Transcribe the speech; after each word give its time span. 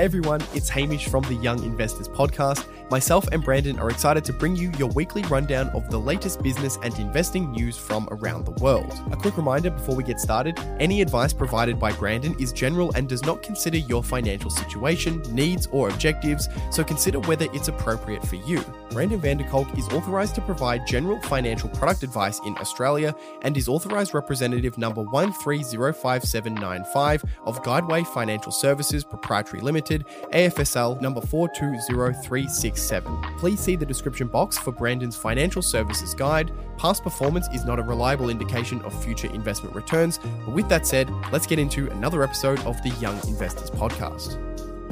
Hey 0.00 0.06
everyone, 0.06 0.40
it's 0.54 0.70
Hamish 0.70 1.08
from 1.08 1.24
the 1.24 1.34
Young 1.34 1.62
Investors 1.62 2.08
Podcast. 2.08 2.64
Myself 2.90 3.28
and 3.28 3.44
Brandon 3.44 3.78
are 3.78 3.90
excited 3.90 4.24
to 4.24 4.32
bring 4.32 4.56
you 4.56 4.72
your 4.78 4.88
weekly 4.88 5.20
rundown 5.24 5.68
of 5.68 5.90
the 5.90 5.98
latest 5.98 6.42
business 6.42 6.78
and 6.82 6.98
investing 6.98 7.52
news 7.52 7.76
from 7.76 8.08
around 8.10 8.46
the 8.46 8.52
world. 8.52 8.98
A 9.12 9.16
quick 9.16 9.36
reminder 9.36 9.68
before 9.70 9.94
we 9.94 10.02
get 10.02 10.18
started 10.18 10.58
any 10.80 11.02
advice 11.02 11.32
provided 11.32 11.78
by 11.78 11.92
Brandon 11.92 12.34
is 12.40 12.52
general 12.52 12.90
and 12.96 13.08
does 13.08 13.24
not 13.24 13.44
consider 13.44 13.76
your 13.76 14.02
financial 14.02 14.50
situation, 14.50 15.22
needs, 15.32 15.68
or 15.70 15.88
objectives, 15.90 16.48
so 16.72 16.82
consider 16.82 17.20
whether 17.20 17.46
it's 17.52 17.68
appropriate 17.68 18.26
for 18.26 18.34
you. 18.36 18.64
Brandon 18.90 19.20
van 19.20 19.36
der 19.36 19.46
Kolk 19.48 19.68
is 19.78 19.86
authorized 19.90 20.34
to 20.34 20.40
provide 20.40 20.84
general 20.86 21.20
financial 21.22 21.68
product 21.68 22.02
advice 22.02 22.40
in 22.44 22.58
Australia 22.58 23.14
and 23.42 23.56
is 23.56 23.68
authorized 23.68 24.14
representative 24.14 24.76
number 24.78 25.04
1305795 25.04 27.22
of 27.44 27.62
Guideway 27.62 28.04
Financial 28.04 28.50
Services 28.50 29.04
Proprietary 29.04 29.60
Limited, 29.60 29.89
AFSL 29.98 31.00
number 31.00 31.20
420367. 31.20 33.22
Please 33.38 33.60
see 33.60 33.76
the 33.76 33.84
description 33.84 34.28
box 34.28 34.56
for 34.56 34.72
Brandon's 34.72 35.16
financial 35.16 35.62
services 35.62 36.14
guide. 36.14 36.52
Past 36.78 37.02
performance 37.02 37.48
is 37.52 37.64
not 37.64 37.78
a 37.78 37.82
reliable 37.82 38.30
indication 38.30 38.80
of 38.82 39.04
future 39.04 39.30
investment 39.32 39.74
returns. 39.74 40.18
But 40.18 40.54
with 40.54 40.68
that 40.68 40.86
said, 40.86 41.10
let's 41.32 41.46
get 41.46 41.58
into 41.58 41.90
another 41.90 42.22
episode 42.22 42.60
of 42.60 42.80
the 42.82 42.90
Young 43.00 43.16
Investors 43.28 43.70
Podcast. 43.70 44.38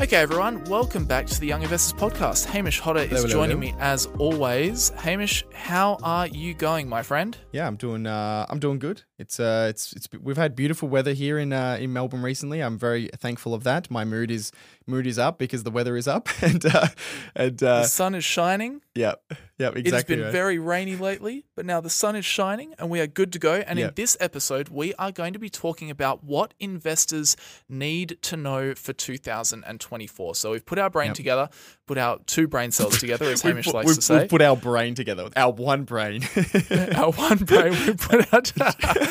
Okay, 0.01 0.19
everyone, 0.19 0.63
welcome 0.65 1.05
back 1.05 1.27
to 1.27 1.41
the 1.41 1.47
Young 1.49 1.63
Investors 1.63 1.99
Podcast. 1.99 2.45
Hamish 2.45 2.79
Hodder 2.79 3.01
is 3.01 3.09
Hello, 3.09 3.23
hello, 3.23 3.33
joining 3.33 3.61
hello. 3.61 3.73
me 3.73 3.81
as 3.81 4.07
always. 4.19 4.91
Hamish, 4.91 5.45
how 5.53 5.99
are 6.05 6.29
you 6.29 6.55
going, 6.55 6.89
my 6.89 7.03
friend? 7.03 7.37
Yeah, 7.53 7.67
I'm 7.67 7.75
doing. 7.75 8.07
Uh, 8.07 8.47
I'm 8.49 8.61
doing 8.61 8.79
good. 8.79 9.03
It's. 9.19 9.41
Uh, 9.41 9.67
it's. 9.71 9.93
It's. 9.95 10.09
We've 10.23 10.37
had 10.37 10.55
beautiful 10.55 10.89
weather 10.89 11.13
here 11.13 11.39
in 11.39 11.53
uh, 11.53 11.77
in 11.81 11.93
Melbourne 11.93 12.23
recently. 12.23 12.61
I'm 12.61 12.79
very 12.79 13.09
thankful 13.17 13.53
of 13.55 13.65
that. 13.65 13.91
My 13.91 14.05
mood 14.05 14.31
is 14.31 14.53
mood 14.87 15.07
is 15.07 15.19
up 15.19 15.39
because 15.39 15.65
the 15.65 15.71
weather 15.71 15.97
is 15.97 16.07
up, 16.07 16.29
and 16.43 16.65
uh, 16.67 16.87
and 17.35 17.63
uh, 17.63 17.81
The 17.83 17.89
sun 17.89 18.15
is 18.15 18.25
shining. 18.25 18.81
yeah, 18.95 19.15
yeah, 19.59 19.69
exactly. 19.71 19.83
it 19.83 19.93
has 19.93 20.05
been 20.05 20.21
right. 20.23 20.33
very 20.33 20.59
rainy 20.59 20.95
lately, 20.97 21.45
but 21.57 21.67
now 21.67 21.81
the 21.81 21.91
sun 21.91 22.15
is 22.17 22.25
shining 22.25 22.75
and 22.79 22.89
we 22.91 23.01
are 23.01 23.07
good 23.09 23.33
to 23.33 23.39
go. 23.41 23.55
And 23.67 23.79
Yeah. 23.79 23.89
in 23.89 23.95
this 23.97 24.17
episode, 24.21 24.69
we 24.69 24.95
are 24.95 25.11
going 25.13 25.33
to 25.33 25.39
be 25.41 25.51
talking 25.51 25.91
about 25.91 26.23
what 26.23 26.55
investors 26.61 27.37
need 27.69 28.19
to 28.23 28.37
know 28.37 28.75
for 28.75 28.93
2024. 28.93 30.35
So 30.37 30.53
we've 30.53 30.65
put 30.65 30.79
our 30.79 30.91
brain 30.91 31.09
Yep. 31.09 31.15
together, 31.17 31.49
put 31.87 31.99
our 31.99 32.19
two 32.27 32.47
brain 32.47 32.71
cells 32.71 32.99
together, 33.01 33.27
as 33.27 33.43
We've 33.43 33.53
Hamish 33.53 33.67
put- 33.67 33.75
likes 33.75 33.97
to 33.97 34.03
say. 34.03 34.19
we've 34.21 34.29
put 34.29 34.43
our 34.43 34.57
brain 34.57 34.95
together, 34.95 35.29
our 35.37 35.53
one 35.53 35.83
brain, 35.85 36.23
our 36.97 37.11
one 37.13 37.39
brain, 37.39 37.73
we 37.87 37.95
put 37.95 38.33
out 38.33 38.53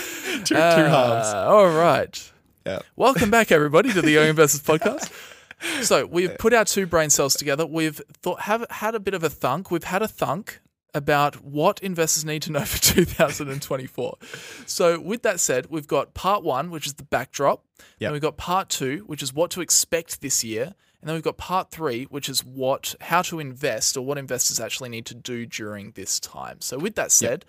two 0.46 0.56
halves. 0.56 1.34
Uh, 1.34 1.46
All 1.48 1.70
right. 1.70 2.32
Yeah. 2.66 2.80
Welcome 2.96 3.32
back, 3.32 3.52
everybody, 3.52 3.94
to 3.94 4.02
the 4.02 4.12
Young 4.12 4.28
Investors 4.30 4.62
Podcast. 4.62 5.12
So 5.84 6.06
we've 6.06 6.38
put 6.38 6.54
our 6.54 6.66
two 6.66 6.86
brain 6.86 7.10
cells 7.10 7.36
together. 7.36 7.66
We've 7.66 8.02
thought 8.22 8.42
have 8.42 8.66
had 8.70 8.96
a 8.96 9.00
bit 9.00 9.14
of 9.14 9.24
a 9.24 9.30
thunk. 9.30 9.72
We've 9.72 9.84
had 9.84 10.02
a 10.02 10.08
thunk 10.08 10.60
about 10.94 11.44
what 11.44 11.80
investors 11.82 12.26
need 12.26 12.42
to 12.44 12.52
know 12.52 12.66
for 12.66 12.78
2024. 12.82 14.18
So 14.66 15.00
with 15.00 15.24
that 15.24 15.40
said, 15.40 15.68
we've 15.70 15.88
got 15.88 16.14
part 16.14 16.44
one, 16.44 16.72
which 16.72 16.86
is 16.88 16.96
the 16.96 17.04
backdrop. 17.04 17.64
Yep. 18.00 18.08
And 18.08 18.14
we've 18.14 18.22
got 18.22 18.38
part 18.38 18.70
two, 18.70 19.04
which 19.08 19.24
is 19.24 19.34
what 19.34 19.52
to 19.52 19.62
expect 19.62 20.22
this 20.22 20.44
year. 20.44 20.74
And 21.02 21.08
then 21.08 21.14
we've 21.14 21.24
got 21.24 21.38
part 21.38 21.72
three, 21.72 22.06
which 22.06 22.28
is 22.28 22.44
what 22.44 22.96
how 23.00 23.22
to 23.24 23.40
invest 23.40 23.96
or 23.96 24.02
what 24.02 24.18
investors 24.18 24.60
actually 24.60 24.90
need 24.90 25.06
to 25.06 25.16
do 25.16 25.46
during 25.46 25.92
this 25.92 26.20
time. 26.20 26.60
So 26.60 26.78
with 26.78 26.96
that 26.96 27.12
said, 27.12 27.46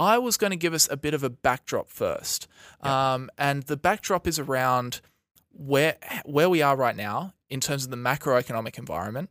I 0.00 0.16
was 0.16 0.38
going 0.38 0.50
to 0.50 0.56
give 0.56 0.72
us 0.72 0.88
a 0.90 0.96
bit 0.96 1.12
of 1.12 1.22
a 1.22 1.28
backdrop 1.28 1.88
first. 1.88 2.48
Um, 2.80 3.30
and 3.36 3.64
the 3.64 3.76
backdrop 3.76 4.26
is 4.26 4.38
around 4.38 5.02
where 5.52 5.96
where 6.24 6.48
we 6.48 6.62
are 6.62 6.74
right 6.74 6.96
now 6.96 7.34
in 7.50 7.60
terms 7.60 7.84
of 7.84 7.90
the 7.90 7.96
macroeconomic 7.96 8.78
environment, 8.78 9.28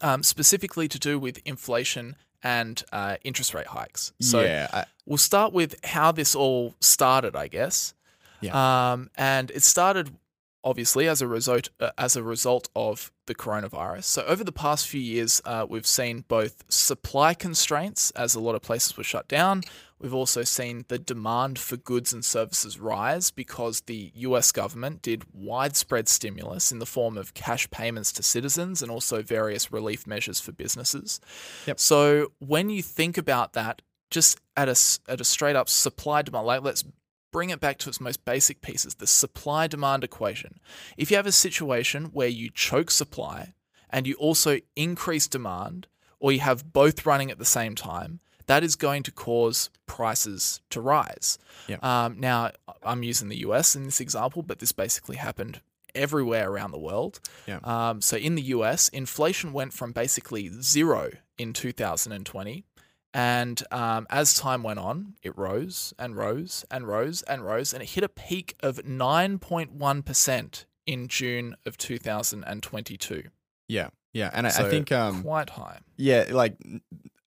um, 0.00 0.22
specifically 0.24 0.88
to 0.88 0.98
do 0.98 1.18
with 1.18 1.38
inflation 1.44 2.16
and 2.42 2.82
uh, 2.92 3.16
interest 3.22 3.54
rate 3.54 3.68
hikes. 3.68 4.12
So 4.20 4.40
yeah, 4.40 4.68
I, 4.72 4.84
we'll 5.06 5.18
start 5.18 5.52
with 5.52 5.76
how 5.84 6.10
this 6.10 6.34
all 6.34 6.74
started, 6.80 7.36
I 7.36 7.46
guess. 7.46 7.94
Yeah. 8.40 8.92
Um, 8.92 9.10
and 9.16 9.50
it 9.50 9.62
started 9.62 10.16
obviously 10.62 11.08
as 11.08 11.22
a 11.22 11.26
result 11.26 11.68
uh, 11.80 11.90
as 11.96 12.16
a 12.16 12.22
result 12.22 12.68
of 12.74 13.10
the 13.26 13.34
coronavirus. 13.34 14.04
So 14.04 14.24
over 14.26 14.44
the 14.44 14.52
past 14.52 14.88
few 14.88 15.00
years, 15.00 15.40
uh, 15.44 15.66
we've 15.68 15.86
seen 15.86 16.24
both 16.28 16.64
supply 16.68 17.34
constraints 17.34 18.10
as 18.12 18.34
a 18.34 18.40
lot 18.40 18.54
of 18.54 18.62
places 18.62 18.96
were 18.96 19.04
shut 19.04 19.28
down. 19.28 19.62
We've 20.00 20.14
also 20.14 20.44
seen 20.44 20.86
the 20.88 20.98
demand 20.98 21.58
for 21.58 21.76
goods 21.76 22.12
and 22.12 22.24
services 22.24 22.80
rise 22.80 23.30
because 23.30 23.82
the 23.82 24.10
US 24.14 24.50
government 24.50 25.02
did 25.02 25.24
widespread 25.34 26.08
stimulus 26.08 26.72
in 26.72 26.78
the 26.78 26.86
form 26.86 27.18
of 27.18 27.34
cash 27.34 27.70
payments 27.70 28.10
to 28.12 28.22
citizens 28.22 28.80
and 28.80 28.90
also 28.90 29.22
various 29.22 29.70
relief 29.70 30.06
measures 30.06 30.40
for 30.40 30.52
businesses. 30.52 31.20
Yep. 31.66 31.78
So 31.78 32.32
when 32.38 32.70
you 32.70 32.82
think 32.82 33.18
about 33.18 33.52
that, 33.52 33.82
just 34.10 34.40
at 34.56 34.68
a 34.68 34.76
at 35.08 35.20
a 35.20 35.24
straight 35.24 35.54
up 35.54 35.68
supply 35.68 36.22
demand, 36.22 36.46
like 36.46 36.62
let's 36.62 36.84
bring 37.30 37.50
it 37.50 37.60
back 37.60 37.78
to 37.78 37.88
its 37.88 38.00
most 38.00 38.24
basic 38.24 38.60
pieces, 38.60 38.96
the 38.96 39.06
supply 39.06 39.66
demand 39.66 40.04
equation. 40.04 40.60
If 40.96 41.10
you 41.10 41.16
have 41.16 41.26
a 41.26 41.32
situation 41.32 42.06
where 42.06 42.28
you 42.28 42.50
choke 42.50 42.90
supply 42.90 43.54
and 43.88 44.06
you 44.06 44.14
also 44.14 44.58
increase 44.76 45.26
demand, 45.28 45.86
or 46.18 46.32
you 46.32 46.40
have 46.40 46.72
both 46.72 47.06
running 47.06 47.30
at 47.30 47.38
the 47.38 47.44
same 47.44 47.74
time, 47.74 48.20
that 48.46 48.62
is 48.62 48.76
going 48.76 49.02
to 49.04 49.12
cause 49.12 49.70
prices 49.86 50.60
to 50.70 50.80
rise. 50.80 51.38
Yep. 51.68 51.84
Um, 51.84 52.20
now, 52.20 52.50
I'm 52.82 53.02
using 53.02 53.28
the 53.28 53.38
US 53.38 53.74
in 53.74 53.84
this 53.84 54.00
example, 54.00 54.42
but 54.42 54.58
this 54.58 54.72
basically 54.72 55.16
happened 55.16 55.60
everywhere 55.94 56.50
around 56.50 56.72
the 56.72 56.78
world. 56.78 57.20
Yeah. 57.46 57.60
Um, 57.64 58.00
so 58.00 58.16
in 58.16 58.34
the 58.34 58.42
US, 58.42 58.88
inflation 58.88 59.52
went 59.52 59.72
from 59.72 59.92
basically 59.92 60.50
zero 60.60 61.10
in 61.38 61.52
2020 61.52 62.64
and 63.12 63.62
um, 63.70 64.06
as 64.10 64.34
time 64.34 64.62
went 64.62 64.78
on, 64.78 65.14
it 65.22 65.36
rose 65.36 65.92
and 65.98 66.16
rose 66.16 66.64
and 66.70 66.86
rose 66.86 67.22
and 67.22 67.44
rose, 67.44 67.72
and 67.72 67.82
it 67.82 67.90
hit 67.90 68.04
a 68.04 68.08
peak 68.08 68.56
of 68.60 68.76
9.1% 68.78 70.64
in 70.86 71.08
June 71.08 71.56
of 71.66 71.76
2022. 71.76 73.24
yeah, 73.68 73.88
yeah, 74.12 74.30
and 74.32 74.46
I, 74.46 74.50
I 74.50 74.70
think 74.70 74.90
um, 74.92 75.22
quite 75.22 75.50
high. 75.50 75.80
yeah, 75.96 76.26
like 76.30 76.56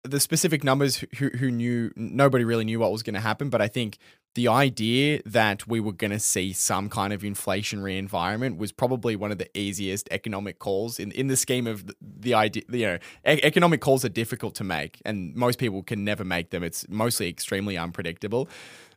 the 0.03 0.19
specific 0.19 0.63
numbers 0.63 1.03
who 1.17 1.29
who 1.29 1.49
knew 1.49 1.91
nobody 1.95 2.43
really 2.43 2.65
knew 2.65 2.79
what 2.79 2.91
was 2.91 3.03
going 3.03 3.13
to 3.13 3.21
happen, 3.21 3.49
but 3.49 3.61
I 3.61 3.67
think 3.67 3.97
the 4.35 4.47
idea 4.47 5.21
that 5.25 5.67
we 5.67 5.79
were 5.79 5.91
going 5.91 6.11
to 6.11 6.19
see 6.19 6.53
some 6.53 6.89
kind 6.89 7.13
of 7.13 7.21
inflationary 7.21 7.97
environment 7.97 8.57
was 8.57 8.71
probably 8.71 9.15
one 9.15 9.31
of 9.31 9.37
the 9.37 9.57
easiest 9.57 10.07
economic 10.11 10.59
calls 10.59 10.99
in 10.99 11.11
in 11.11 11.27
the 11.27 11.37
scheme 11.37 11.67
of 11.67 11.87
the, 11.87 11.95
the 12.01 12.33
idea. 12.33 12.63
You 12.69 12.85
know, 12.85 12.95
e- 13.27 13.43
economic 13.43 13.81
calls 13.81 14.03
are 14.03 14.09
difficult 14.09 14.55
to 14.55 14.63
make, 14.63 15.01
and 15.05 15.35
most 15.35 15.59
people 15.59 15.83
can 15.83 16.03
never 16.03 16.23
make 16.23 16.49
them. 16.49 16.63
It's 16.63 16.87
mostly 16.89 17.29
extremely 17.29 17.77
unpredictable. 17.77 18.49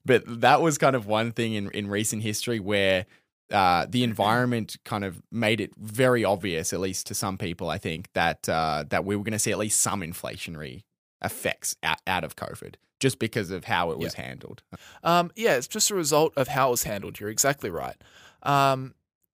But 0.05 0.23
that 0.41 0.63
was 0.63 0.79
kind 0.79 0.97
of 0.97 1.07
one 1.07 1.33
thing 1.33 1.55
in 1.55 1.71
in 1.71 1.89
recent 1.89 2.23
history 2.23 2.61
where 2.61 3.07
uh, 3.51 3.87
the 3.89 4.03
environment 4.03 4.77
kind 4.85 5.05
of 5.05 5.23
made 5.31 5.61
it 5.61 5.73
very 5.77 6.25
obvious, 6.25 6.73
at 6.73 6.81
least 6.81 7.07
to 7.09 7.15
some 7.15 7.39
people, 7.39 7.69
I 7.71 7.79
think, 7.79 8.09
that 8.15 8.49
uh, 8.49 8.85
that 8.89 9.05
we 9.05 9.17
were 9.17 9.23
going 9.23 9.33
to 9.33 9.39
see 9.39 9.53
at 9.53 9.59
least 9.59 9.81
some 9.81 10.01
inflationary 10.01 10.83
effects 11.23 11.77
out, 11.83 12.01
out 12.07 12.25
of 12.25 12.37
COVID, 12.37 12.75
just 13.01 13.19
because 13.19 13.51
of 13.51 13.65
how 13.65 13.91
it 13.91 13.99
was 13.99 14.15
handled. 14.15 14.63
Um, 15.03 15.31
yeah, 15.37 15.55
it's 15.55 15.69
just 15.69 15.91
a 15.91 15.95
result 15.95 16.33
of 16.37 16.49
how 16.49 16.69
it 16.69 16.71
was 16.73 16.83
handled. 16.83 17.21
You're 17.21 17.31
exactly 17.31 17.71
right. 17.71 17.95
Um, 18.43 18.95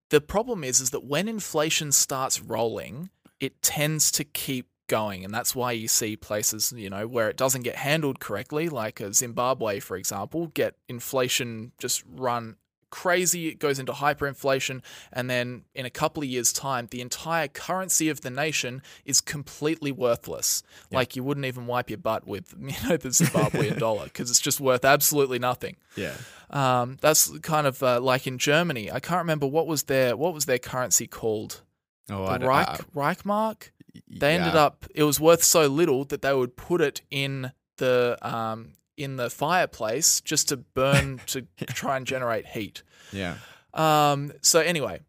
the 0.09 0.19
problem 0.19 0.65
is, 0.65 0.81
is 0.81 0.89
that 0.89 1.05
when 1.05 1.29
inflation 1.29 1.93
starts 1.93 2.41
rolling, 2.41 3.09
it 3.39 3.61
tends 3.61 4.11
to 4.13 4.25
keep 4.25 4.67
going, 4.87 5.23
and 5.23 5.33
that's 5.33 5.55
why 5.55 5.71
you 5.71 5.87
see 5.87 6.17
places, 6.17 6.73
you 6.75 6.89
know, 6.89 7.07
where 7.07 7.29
it 7.29 7.37
doesn't 7.37 7.61
get 7.61 7.77
handled 7.77 8.19
correctly, 8.19 8.67
like 8.67 8.99
uh, 8.99 9.13
Zimbabwe, 9.13 9.79
for 9.79 9.95
example, 9.95 10.47
get 10.47 10.75
inflation 10.89 11.71
just 11.77 12.03
run 12.13 12.57
crazy. 12.91 13.47
It 13.47 13.57
goes 13.59 13.79
into 13.79 13.91
hyperinflation, 13.93 14.81
and 15.11 15.29
then 15.29 15.63
in 15.73 15.85
a 15.85 15.89
couple 15.89 16.21
of 16.21 16.29
years' 16.29 16.53
time, 16.53 16.87
the 16.91 17.01
entire 17.01 17.47
currency 17.47 18.09
of 18.09 18.21
the 18.21 18.29
nation 18.29 18.83
is 19.05 19.19
completely 19.21 19.91
worthless. 19.91 20.61
Like 20.91 21.15
you 21.15 21.23
wouldn't 21.23 21.45
even 21.47 21.65
wipe 21.65 21.89
your 21.89 21.97
butt 21.97 22.27
with, 22.27 22.53
you 22.59 22.75
know, 22.87 22.97
the 22.97 23.09
Zimbabwean 23.09 23.79
dollar 23.79 24.03
because 24.05 24.29
it's 24.29 24.39
just 24.39 24.59
worth 24.59 24.85
absolutely 24.85 25.39
nothing. 25.39 25.77
Yeah. 25.95 26.13
Um, 26.51 26.97
that's 27.01 27.35
kind 27.39 27.65
of 27.65 27.81
uh, 27.81 27.99
like 28.01 28.27
in 28.27 28.37
Germany. 28.37 28.91
I 28.91 28.99
can't 28.99 29.19
remember 29.19 29.47
what 29.47 29.65
was 29.67 29.83
their 29.83 30.15
what 30.15 30.33
was 30.33 30.45
their 30.45 30.59
currency 30.59 31.07
called. 31.07 31.61
Oh, 32.09 32.25
The 32.25 32.43
I 32.45 32.47
Reich 32.47 32.67
I- 32.67 32.77
Reichmark. 32.95 33.71
They 34.09 34.35
ended 34.35 34.55
up. 34.55 34.85
It 34.95 35.03
was 35.03 35.19
worth 35.19 35.43
so 35.43 35.67
little 35.67 36.05
that 36.05 36.21
they 36.21 36.33
would 36.33 36.55
put 36.55 36.79
it 36.81 37.01
in 37.09 37.51
the 37.77 38.17
um, 38.21 38.73
in 39.03 39.17
the 39.17 39.29
fireplace 39.29 40.21
just 40.21 40.49
to 40.49 40.57
burn 40.57 41.21
to 41.27 41.45
try 41.67 41.97
and 41.97 42.05
generate 42.05 42.47
heat. 42.47 42.83
Yeah. 43.11 43.35
Um, 43.73 44.33
so 44.41 44.59
anyway, 44.59 45.01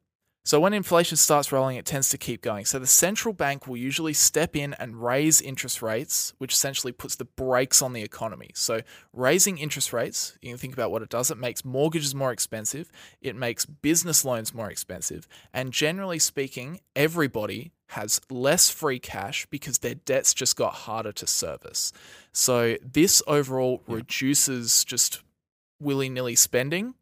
So 0.44 0.58
when 0.58 0.72
inflation 0.72 1.16
starts 1.16 1.52
rolling, 1.52 1.76
it 1.76 1.86
tends 1.86 2.08
to 2.10 2.18
keep 2.18 2.42
going. 2.42 2.64
So 2.64 2.80
the 2.80 2.86
central 2.86 3.32
bank 3.32 3.68
will 3.68 3.76
usually 3.76 4.12
step 4.12 4.56
in 4.56 4.74
and 4.74 5.00
raise 5.00 5.40
interest 5.40 5.82
rates, 5.82 6.34
which 6.38 6.52
essentially 6.52 6.92
puts 6.92 7.14
the 7.14 7.24
brakes 7.24 7.80
on 7.80 7.92
the 7.92 8.02
economy. 8.02 8.50
So 8.54 8.80
raising 9.12 9.58
interest 9.58 9.92
rates, 9.92 10.36
you 10.42 10.50
can 10.50 10.58
think 10.58 10.74
about 10.74 10.90
what 10.90 11.00
it 11.02 11.08
does. 11.08 11.30
It 11.30 11.38
makes 11.38 11.64
mortgages 11.64 12.12
more 12.12 12.32
expensive, 12.32 12.90
it 13.20 13.36
makes 13.36 13.64
business 13.66 14.24
loans 14.24 14.52
more 14.52 14.68
expensive, 14.68 15.28
and 15.52 15.72
generally 15.72 16.18
speaking, 16.18 16.80
everybody 16.96 17.70
has 17.88 18.20
less 18.30 18.68
free 18.68 18.98
cash 18.98 19.46
because 19.46 19.78
their 19.78 19.94
debts 19.94 20.34
just 20.34 20.56
got 20.56 20.72
harder 20.74 21.12
to 21.12 21.26
service. 21.26 21.92
So 22.32 22.78
this 22.82 23.22
overall 23.28 23.82
Yeah. 23.86 23.96
reduces 23.96 24.84
just 24.84 25.22
willy-nilly 25.78 26.36
spending 26.36 26.94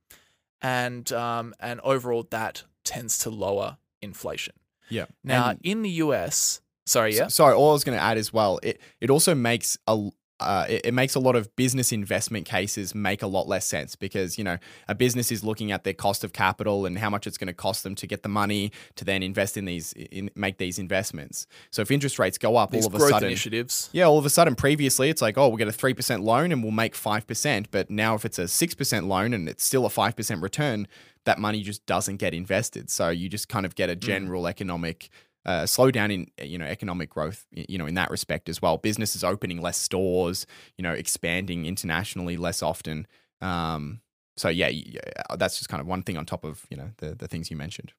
and 0.61 1.11
um, 1.13 1.55
and 1.61 1.81
overall 1.81 2.27
that 2.31 2.65
tends 2.91 3.19
to 3.19 3.31
lower 3.31 3.79
inflation. 4.03 4.55
Yeah. 4.89 5.07
Now, 5.23 5.51
And- 5.51 5.61
in 5.63 5.83
the 5.83 5.91
US, 6.05 6.61
sorry, 6.87 7.15
yeah, 7.15 7.29
Sorry, 7.29 7.55
all 7.55 7.71
I 7.71 7.73
was 7.73 7.85
going 7.85 7.97
to 7.97 8.03
add 8.03 8.19
as 8.19 8.33
well. 8.33 8.59
It 8.63 8.81
it 9.01 9.11
also 9.11 9.35
makes 9.35 9.79
a 9.87 10.11
uh, 10.41 10.65
it, 10.69 10.87
it 10.87 10.95
makes 10.95 11.15
a 11.15 11.21
lot 11.21 11.37
of 11.37 11.55
business 11.55 11.93
investment 11.93 12.47
cases 12.47 12.95
make 12.95 13.23
a 13.23 13.27
lot 13.27 13.47
less 13.47 13.67
sense 13.67 13.95
because 13.95 14.39
you 14.39 14.45
know 14.45 14.57
a 14.89 14.95
business 14.95 15.31
is 15.31 15.45
looking 15.45 15.71
at 15.71 15.85
their 15.85 15.93
cost 15.93 16.25
of 16.25 16.33
capital 16.33 16.87
and 16.87 16.99
how 16.99 17.11
much 17.11 17.27
it's 17.27 17.37
going 17.37 17.47
to 17.47 17.53
cost 17.53 17.83
them 17.83 17.95
to 17.95 18.07
get 18.07 18.23
the 18.23 18.29
money 18.29 18.73
to 18.97 19.05
then 19.05 19.23
invest 19.23 19.57
in 19.57 19.67
these 19.67 19.93
in 19.93 20.31
make 20.35 20.57
these 20.59 20.79
investments. 20.79 21.47
So 21.71 21.83
if 21.83 21.91
interest 21.91 22.19
rates 22.19 22.39
go 22.39 22.57
up 22.57 22.71
these 22.71 22.87
all 22.87 22.95
of 22.95 23.01
a 23.01 23.09
sudden, 23.09 23.29
initiatives. 23.29 23.91
yeah, 23.93 24.05
all 24.05 24.19
of 24.19 24.25
a 24.25 24.31
sudden 24.31 24.55
previously 24.55 25.11
it's 25.11 25.21
like, 25.23 25.37
oh, 25.37 25.49
we'll 25.49 25.59
get 25.59 25.69
a 25.69 25.73
3% 25.73 26.23
loan 26.23 26.53
and 26.53 26.63
we'll 26.63 26.73
make 26.73 26.95
5%. 26.95 27.67
But 27.71 27.91
now 27.91 28.15
if 28.15 28.25
it's 28.25 28.39
a 28.39 28.45
6% 28.45 29.07
loan 29.07 29.35
and 29.35 29.49
it's 29.49 29.63
still 29.65 29.85
a 29.85 29.91
5% 29.91 30.43
return, 30.43 30.89
that 31.27 31.39
money 31.39 31.63
just 31.63 31.85
doesn't 31.87 32.17
get 32.17 32.35
invested. 32.35 32.91
So 32.91 33.09
you 33.11 33.29
just 33.29 33.49
kind 33.49 33.67
of 33.67 33.75
get 33.75 33.91
a 33.91 33.97
general 33.97 34.47
economic 34.47 35.11
uh, 35.47 35.63
slowdown 35.63 36.13
in, 36.13 36.27
you 36.43 36.59
know, 36.59 36.65
economic 36.65 37.11
growth, 37.11 37.47
you 37.53 37.79
know, 37.79 37.87
in 37.87 37.95
that 37.95 38.11
respect 38.11 38.49
as 38.49 38.61
well. 38.61 38.77
Businesses 38.77 39.25
opening 39.25 39.61
less 39.61 39.79
stores, 39.79 40.47
you 40.77 40.83
know, 40.83 40.93
expanding 40.93 41.67
internationally 41.67 42.37
less 42.37 42.63
often. 42.63 43.07
Um, 43.41 44.01
so 44.37 44.49
yeah, 44.49 44.69
yeah, 44.69 45.01
that's 45.39 45.59
just 45.59 45.69
kind 45.69 45.81
of 45.81 45.87
one 45.87 46.03
thing 46.03 46.17
on 46.17 46.27
top 46.27 46.45
of, 46.45 46.67
you 46.71 46.77
know, 46.77 46.91
the, 46.99 47.15
the 47.15 47.29
things 47.29 47.51
you 47.51 47.57
mentioned. 47.57 47.93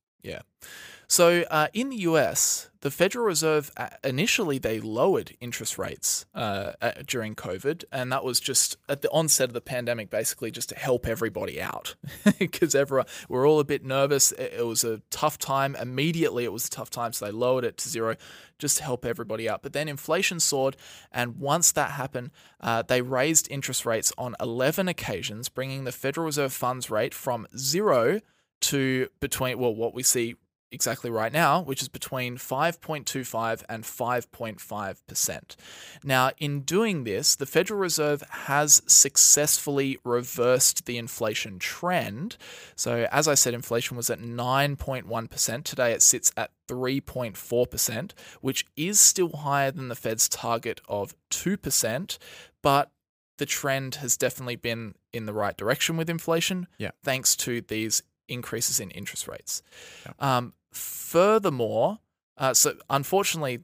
So 1.12 1.44
uh, 1.51 1.68
in 1.73 1.89
the 1.89 1.97
US, 1.97 2.69
the 2.79 2.89
Federal 2.89 3.25
Reserve 3.25 3.69
uh, 3.75 3.89
initially 4.01 4.59
they 4.59 4.79
lowered 4.79 5.35
interest 5.41 5.77
rates 5.77 6.25
uh, 6.33 6.71
during 7.06 7.35
COVID, 7.35 7.83
and 7.91 8.09
that 8.13 8.23
was 8.23 8.39
just 8.39 8.77
at 8.88 9.01
the 9.01 9.09
onset 9.12 9.50
of 9.50 9.53
the 9.53 9.59
pandemic, 9.59 10.09
basically 10.09 10.51
just 10.51 10.69
to 10.69 10.75
help 10.75 11.06
everybody 11.06 11.62
out 11.62 11.95
because 12.39 12.75
everyone 12.75 13.07
we're 13.27 13.45
all 13.45 13.59
a 13.59 13.65
bit 13.65 13.83
nervous. 13.83 14.31
It, 14.31 14.65
was 14.65 14.85
a 14.85 15.01
tough 15.09 15.38
time. 15.38 15.75
Immediately, 15.75 16.45
it 16.45 16.53
was 16.53 16.68
a 16.68 16.69
tough 16.69 16.89
time, 16.89 17.12
so 17.12 17.25
they 17.25 17.31
lowered 17.33 17.65
it 17.65 17.75
to 17.79 17.89
zero 17.89 18.15
just 18.57 18.77
to 18.77 18.83
help 18.83 19.06
everybody 19.06 19.50
out. 19.50 19.63
But 19.63 19.73
then 19.73 19.89
inflation 19.89 20.39
soared, 20.39 20.77
and 21.12 21.39
once 21.39 21.73
that 21.73 21.91
happened, 21.91 22.31
uh, 22.62 22.83
they 22.83 23.01
raised 23.01 23.51
interest 23.51 23.85
rates 23.85 24.13
on 24.18 24.38
11 24.39 24.88
occasions, 24.88 25.50
bringing 25.50 25.83
the 25.83 25.91
Federal 25.91 26.25
Reserve 26.25 26.53
funds 26.53 26.89
rate 26.89 27.13
from 27.13 27.47
zero 27.57 28.21
to 28.61 29.09
between 29.19 29.57
well 29.59 29.75
what 29.75 29.93
we 29.93 30.03
see 30.03 30.35
exactly 30.73 31.09
right 31.09 31.33
now, 31.33 31.61
which 31.61 31.81
is 31.81 31.89
between 31.89 32.37
5.25 32.37 33.63
and 33.67 33.83
5.5%. 33.83 35.55
Now, 36.03 36.31
in 36.37 36.61
doing 36.61 37.03
this, 37.03 37.35
the 37.35 37.45
Federal 37.45 37.77
Reserve 37.79 38.23
has 38.29 38.81
successfully 38.87 39.97
reversed 40.05 40.85
the 40.85 40.97
inflation 40.97 41.59
trend. 41.59 42.37
So, 42.75 43.07
as 43.11 43.27
I 43.27 43.33
said, 43.33 43.53
inflation 43.53 43.97
was 43.97 44.09
at 44.09 44.19
9.1%. 44.19 45.63
Today 45.65 45.91
it 45.91 46.01
sits 46.01 46.31
at 46.37 46.51
3.4%, 46.69 48.11
which 48.39 48.65
is 48.77 48.99
still 48.99 49.29
higher 49.37 49.71
than 49.71 49.89
the 49.89 49.95
Fed's 49.95 50.29
target 50.29 50.79
of 50.87 51.13
2%, 51.31 52.17
but 52.61 52.91
the 53.37 53.45
trend 53.45 53.95
has 53.95 54.15
definitely 54.17 54.55
been 54.55 54.93
in 55.11 55.25
the 55.25 55.33
right 55.33 55.57
direction 55.57 55.97
with 55.97 56.09
inflation, 56.09 56.67
Yeah. 56.77 56.91
thanks 57.03 57.35
to 57.37 57.61
these 57.61 58.03
increases 58.27 58.79
in 58.79 58.91
interest 58.91 59.27
rates. 59.27 59.62
Yeah. 60.06 60.38
Um, 60.38 60.53
furthermore, 60.71 62.00
uh, 62.38 62.53
so 62.53 62.75
unfortunately, 62.89 63.59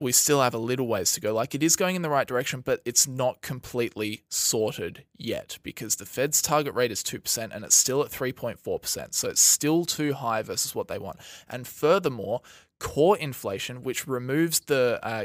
we 0.00 0.12
still 0.12 0.42
have 0.42 0.54
a 0.54 0.58
little 0.58 0.86
ways 0.86 1.12
to 1.12 1.20
go. 1.20 1.32
Like 1.32 1.54
it 1.54 1.62
is 1.62 1.76
going 1.76 1.96
in 1.96 2.02
the 2.02 2.10
right 2.10 2.26
direction, 2.26 2.60
but 2.60 2.80
it's 2.84 3.06
not 3.06 3.40
completely 3.42 4.22
sorted 4.28 5.04
yet 5.16 5.58
because 5.62 5.96
the 5.96 6.04
Fed's 6.04 6.42
target 6.42 6.74
rate 6.74 6.90
is 6.90 7.02
2% 7.02 7.54
and 7.54 7.64
it's 7.64 7.76
still 7.76 8.02
at 8.02 8.10
3.4%. 8.10 9.14
So 9.14 9.28
it's 9.28 9.40
still 9.40 9.84
too 9.84 10.14
high 10.14 10.42
versus 10.42 10.74
what 10.74 10.88
they 10.88 10.98
want. 10.98 11.20
And 11.48 11.66
furthermore, 11.66 12.42
core 12.84 13.16
inflation, 13.16 13.82
which 13.82 14.06
removes 14.06 14.60
the 14.60 15.00
uh, 15.02 15.24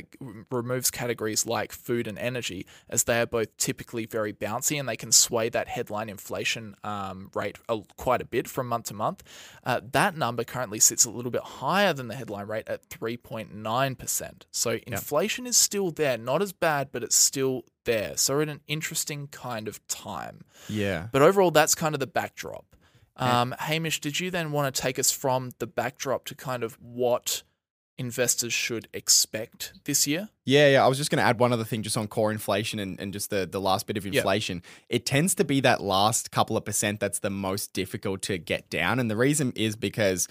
removes 0.49 0.89
categories 0.89 1.45
like 1.45 1.73
food 1.73 2.07
and 2.07 2.17
energy, 2.17 2.65
as 2.89 3.03
they 3.03 3.19
are 3.19 3.25
both 3.25 3.55
typically 3.57 4.05
very 4.05 4.31
bouncy 4.31 4.79
and 4.79 4.87
they 4.87 4.95
can 4.95 5.11
sway 5.11 5.49
that 5.49 5.67
headline 5.67 6.07
inflation 6.07 6.73
um, 6.85 7.29
rate 7.35 7.57
a, 7.67 7.81
quite 7.97 8.21
a 8.21 8.25
bit 8.25 8.47
from 8.47 8.69
month 8.69 8.85
to 8.85 8.93
month. 8.93 9.23
Uh, 9.65 9.81
that 9.91 10.15
number 10.15 10.45
currently 10.45 10.79
sits 10.79 11.03
a 11.03 11.11
little 11.11 11.31
bit 11.31 11.41
higher 11.41 11.91
than 11.91 12.07
the 12.07 12.15
headline 12.15 12.47
rate 12.47 12.67
at 12.69 12.87
3.9%. 12.89 14.31
So 14.51 14.79
inflation 14.87 15.45
is 15.45 15.57
still 15.57 15.91
there, 15.91 16.17
not 16.17 16.41
as 16.41 16.53
bad, 16.53 16.93
but 16.93 17.03
it's 17.03 17.17
still 17.17 17.65
there. 17.83 18.15
So 18.15 18.35
we're 18.35 18.43
in 18.43 18.49
an 18.49 18.61
interesting 18.67 19.27
kind 19.27 19.67
of 19.67 19.85
time. 19.89 20.45
Yeah. 20.69 21.09
But 21.11 21.23
overall, 21.23 21.51
that's 21.51 21.75
kind 21.75 21.93
of 21.93 21.99
the 21.99 22.07
backdrop. 22.07 22.77
Um, 23.17 23.53
Hamish, 23.59 23.99
did 23.99 24.21
you 24.21 24.31
then 24.31 24.53
want 24.53 24.73
to 24.73 24.81
take 24.81 24.97
us 24.97 25.11
from 25.11 25.51
the 25.59 25.67
backdrop 25.67 26.23
to 26.25 26.35
kind 26.35 26.63
of 26.63 26.75
what 26.81 27.43
investors 27.99 28.53
should 28.53 28.87
expect 28.93 29.73
this 29.83 30.07
year? 30.07 30.29
Yeah, 30.45 30.69
yeah. 30.69 30.83
I 30.83 30.87
was 30.87 30.97
just 30.97 31.11
going 31.11 31.19
to 31.19 31.23
add 31.23 31.37
one 31.37 31.53
other 31.53 31.65
thing 31.65 31.83
just 31.83 31.97
on 31.97 32.07
core 32.07 32.31
inflation 32.31 32.79
and, 32.79 32.99
and 32.99 33.13
just 33.13 33.29
the, 33.29 33.45
the 33.45 33.61
last 33.61 33.85
bit 33.85 33.97
of 33.97 34.05
inflation. 34.07 34.63
It 34.87 35.05
tends 35.05 35.35
to 35.35 35.43
be 35.43 35.59
that 35.59 35.81
last 35.81 36.31
couple 36.31 36.57
of 36.57 36.65
percent 36.65 36.99
that's 36.99 37.19
the 37.19 37.29
most 37.29 37.73
difficult 37.73 38.23
to 38.23 38.37
get 38.39 38.69
down. 38.69 38.99
And 38.99 39.11
the 39.11 39.17
reason 39.17 39.51
is 39.55 39.75
because 39.75 40.27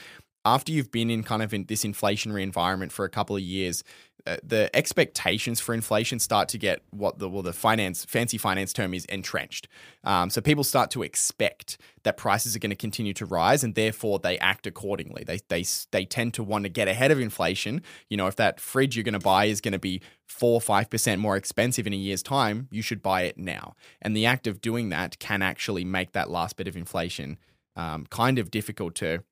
after 0.54 0.72
you've 0.72 0.90
been 0.90 1.10
in 1.10 1.22
kind 1.22 1.42
of 1.42 1.52
in 1.52 1.64
this 1.64 1.84
inflationary 1.84 2.42
environment 2.42 2.92
for 2.92 3.04
a 3.04 3.10
couple 3.10 3.36
of 3.36 3.42
years, 3.42 3.84
uh, 4.26 4.36
the 4.42 4.74
expectations 4.74 5.60
for 5.60 5.74
inflation 5.74 6.18
start 6.18 6.48
to 6.48 6.58
get 6.58 6.82
what 6.90 7.18
the 7.18 7.28
well 7.28 7.42
the 7.42 7.52
finance 7.52 8.04
fancy 8.04 8.36
finance 8.36 8.72
term 8.72 8.92
is 8.92 9.04
entrenched. 9.06 9.68
Um, 10.04 10.28
so 10.28 10.40
people 10.40 10.64
start 10.64 10.90
to 10.92 11.02
expect 11.02 11.78
that 12.02 12.16
prices 12.16 12.56
are 12.56 12.58
going 12.58 12.70
to 12.70 12.76
continue 12.76 13.14
to 13.14 13.26
rise, 13.26 13.62
and 13.62 13.74
therefore 13.74 14.18
they 14.18 14.38
act 14.38 14.66
accordingly. 14.66 15.24
They 15.24 15.38
they 15.48 15.64
they 15.92 16.04
tend 16.04 16.34
to 16.34 16.42
want 16.42 16.64
to 16.64 16.68
get 16.68 16.88
ahead 16.88 17.10
of 17.10 17.20
inflation. 17.20 17.82
You 18.10 18.16
know, 18.16 18.26
if 18.26 18.36
that 18.36 18.60
fridge 18.60 18.96
you're 18.96 19.04
going 19.04 19.12
to 19.12 19.18
buy 19.18 19.46
is 19.46 19.60
going 19.60 19.72
to 19.72 19.78
be 19.78 20.00
four 20.26 20.54
or 20.54 20.60
five 20.60 20.90
percent 20.90 21.20
more 21.20 21.36
expensive 21.36 21.86
in 21.86 21.92
a 21.92 21.96
year's 21.96 22.22
time, 22.22 22.68
you 22.70 22.82
should 22.82 23.02
buy 23.02 23.22
it 23.22 23.38
now. 23.38 23.74
And 24.02 24.16
the 24.16 24.26
act 24.26 24.46
of 24.46 24.60
doing 24.60 24.88
that 24.90 25.18
can 25.18 25.42
actually 25.42 25.84
make 25.84 26.12
that 26.12 26.30
last 26.30 26.56
bit 26.56 26.68
of 26.68 26.76
inflation 26.76 27.38
um, 27.76 28.06
kind 28.10 28.38
of 28.38 28.50
difficult 28.50 28.94
to 28.96 29.22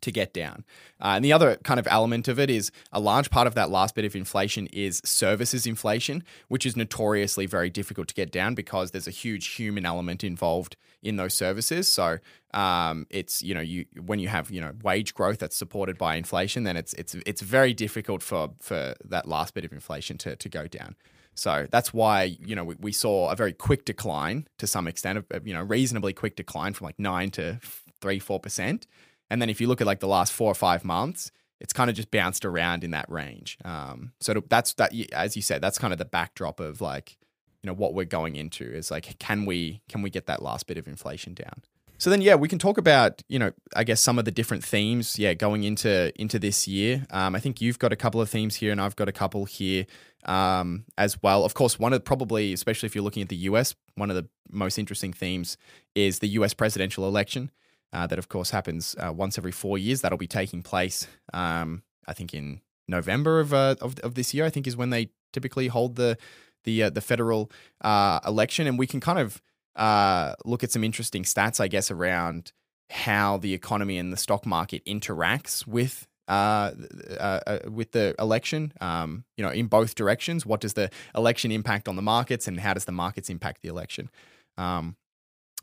to 0.00 0.10
get 0.10 0.32
down. 0.32 0.64
Uh, 1.00 1.14
and 1.16 1.24
the 1.24 1.32
other 1.32 1.56
kind 1.56 1.80
of 1.80 1.86
element 1.90 2.28
of 2.28 2.38
it 2.38 2.50
is 2.50 2.70
a 2.92 3.00
large 3.00 3.30
part 3.30 3.46
of 3.46 3.54
that 3.54 3.70
last 3.70 3.94
bit 3.94 4.04
of 4.04 4.14
inflation 4.14 4.66
is 4.68 5.00
services 5.04 5.66
inflation, 5.66 6.22
which 6.48 6.64
is 6.64 6.76
notoriously 6.76 7.46
very 7.46 7.70
difficult 7.70 8.08
to 8.08 8.14
get 8.14 8.30
down 8.30 8.54
because 8.54 8.90
there's 8.90 9.08
a 9.08 9.12
huge 9.12 9.48
human 9.48 9.84
element 9.84 10.22
involved 10.24 10.76
in 11.02 11.16
those 11.16 11.34
services. 11.34 11.88
So 11.88 12.18
um, 12.54 13.06
it's 13.10 13.42
you 13.42 13.54
know 13.54 13.60
you 13.60 13.84
when 14.04 14.18
you 14.18 14.28
have 14.28 14.50
you 14.50 14.60
know 14.60 14.72
wage 14.82 15.14
growth 15.14 15.38
that's 15.38 15.56
supported 15.56 15.98
by 15.98 16.16
inflation, 16.16 16.64
then 16.64 16.76
it's 16.76 16.92
it's 16.94 17.14
it's 17.26 17.42
very 17.42 17.74
difficult 17.74 18.22
for 18.22 18.50
for 18.60 18.94
that 19.04 19.28
last 19.28 19.54
bit 19.54 19.64
of 19.64 19.72
inflation 19.72 20.18
to 20.18 20.36
to 20.36 20.48
go 20.48 20.66
down. 20.66 20.96
So 21.34 21.68
that's 21.70 21.94
why 21.94 22.36
you 22.44 22.56
know 22.56 22.64
we, 22.64 22.76
we 22.80 22.92
saw 22.92 23.30
a 23.30 23.36
very 23.36 23.52
quick 23.52 23.84
decline 23.84 24.48
to 24.58 24.66
some 24.66 24.88
extent, 24.88 25.24
of 25.30 25.46
you 25.46 25.54
know 25.54 25.62
reasonably 25.62 26.12
quick 26.12 26.36
decline 26.36 26.72
from 26.72 26.86
like 26.86 26.98
nine 26.98 27.30
to 27.32 27.60
three 28.00 28.18
four 28.18 28.40
percent. 28.40 28.86
And 29.30 29.40
then 29.42 29.50
if 29.50 29.60
you 29.60 29.68
look 29.68 29.80
at 29.80 29.86
like 29.86 30.00
the 30.00 30.08
last 30.08 30.32
four 30.32 30.50
or 30.50 30.54
five 30.54 30.84
months, 30.84 31.30
it's 31.60 31.72
kind 31.72 31.90
of 31.90 31.96
just 31.96 32.10
bounced 32.10 32.44
around 32.44 32.84
in 32.84 32.92
that 32.92 33.10
range. 33.10 33.58
Um, 33.64 34.12
so 34.20 34.34
that's 34.48 34.74
that, 34.74 34.92
as 35.12 35.36
you 35.36 35.42
said, 35.42 35.60
that's 35.60 35.78
kind 35.78 35.92
of 35.92 35.98
the 35.98 36.04
backdrop 36.04 36.60
of 36.60 36.80
like, 36.80 37.16
you 37.62 37.66
know, 37.66 37.74
what 37.74 37.94
we're 37.94 38.04
going 38.04 38.36
into 38.36 38.64
is 38.64 38.90
like, 38.90 39.18
can 39.18 39.44
we 39.44 39.82
can 39.88 40.02
we 40.02 40.10
get 40.10 40.26
that 40.26 40.42
last 40.42 40.66
bit 40.66 40.78
of 40.78 40.86
inflation 40.86 41.34
down? 41.34 41.62
So 42.00 42.10
then, 42.10 42.22
yeah, 42.22 42.36
we 42.36 42.46
can 42.46 42.60
talk 42.60 42.78
about 42.78 43.22
you 43.28 43.40
know, 43.40 43.52
I 43.74 43.82
guess 43.82 44.00
some 44.00 44.20
of 44.20 44.24
the 44.24 44.30
different 44.30 44.64
themes, 44.64 45.18
yeah, 45.18 45.34
going 45.34 45.64
into 45.64 46.12
into 46.20 46.38
this 46.38 46.68
year. 46.68 47.04
Um, 47.10 47.34
I 47.34 47.40
think 47.40 47.60
you've 47.60 47.80
got 47.80 47.92
a 47.92 47.96
couple 47.96 48.20
of 48.20 48.30
themes 48.30 48.54
here, 48.54 48.70
and 48.70 48.80
I've 48.80 48.94
got 48.94 49.08
a 49.08 49.12
couple 49.12 49.44
here 49.44 49.86
um, 50.24 50.84
as 50.96 51.20
well. 51.22 51.44
Of 51.44 51.54
course, 51.54 51.78
one 51.78 51.92
of 51.92 52.04
probably, 52.04 52.52
especially 52.52 52.86
if 52.86 52.94
you're 52.94 53.04
looking 53.04 53.22
at 53.22 53.28
the 53.28 53.36
US, 53.36 53.74
one 53.96 54.10
of 54.10 54.16
the 54.16 54.28
most 54.48 54.78
interesting 54.78 55.12
themes 55.12 55.56
is 55.96 56.20
the 56.20 56.28
US 56.28 56.54
presidential 56.54 57.06
election. 57.08 57.50
Uh, 57.92 58.06
that 58.06 58.18
of 58.18 58.28
course 58.28 58.50
happens 58.50 58.94
uh, 58.98 59.12
once 59.12 59.38
every 59.38 59.52
four 59.52 59.78
years. 59.78 60.02
That'll 60.02 60.18
be 60.18 60.26
taking 60.26 60.62
place, 60.62 61.08
um, 61.32 61.82
I 62.06 62.12
think, 62.12 62.34
in 62.34 62.60
November 62.86 63.40
of, 63.40 63.54
uh, 63.54 63.76
of 63.80 63.98
of 64.00 64.14
this 64.14 64.34
year. 64.34 64.44
I 64.44 64.50
think 64.50 64.66
is 64.66 64.76
when 64.76 64.90
they 64.90 65.10
typically 65.32 65.68
hold 65.68 65.96
the 65.96 66.18
the 66.64 66.84
uh, 66.84 66.90
the 66.90 67.00
federal 67.00 67.50
uh, 67.80 68.20
election, 68.26 68.66
and 68.66 68.78
we 68.78 68.86
can 68.86 69.00
kind 69.00 69.18
of 69.18 69.40
uh, 69.76 70.34
look 70.44 70.62
at 70.62 70.70
some 70.70 70.84
interesting 70.84 71.22
stats, 71.22 71.60
I 71.60 71.68
guess, 71.68 71.90
around 71.90 72.52
how 72.90 73.36
the 73.38 73.54
economy 73.54 73.98
and 73.98 74.12
the 74.12 74.16
stock 74.16 74.44
market 74.46 74.84
interacts 74.84 75.66
with 75.66 76.06
uh, 76.28 76.72
uh, 77.18 77.58
with 77.70 77.92
the 77.92 78.14
election, 78.18 78.72
um, 78.80 79.24
you 79.36 79.44
know, 79.44 79.50
in 79.50 79.66
both 79.66 79.94
directions. 79.94 80.44
What 80.44 80.60
does 80.60 80.74
the 80.74 80.90
election 81.14 81.50
impact 81.50 81.88
on 81.88 81.96
the 81.96 82.02
markets, 82.02 82.46
and 82.46 82.60
how 82.60 82.74
does 82.74 82.84
the 82.84 82.92
markets 82.92 83.30
impact 83.30 83.62
the 83.62 83.68
election? 83.68 84.10
Um, 84.58 84.96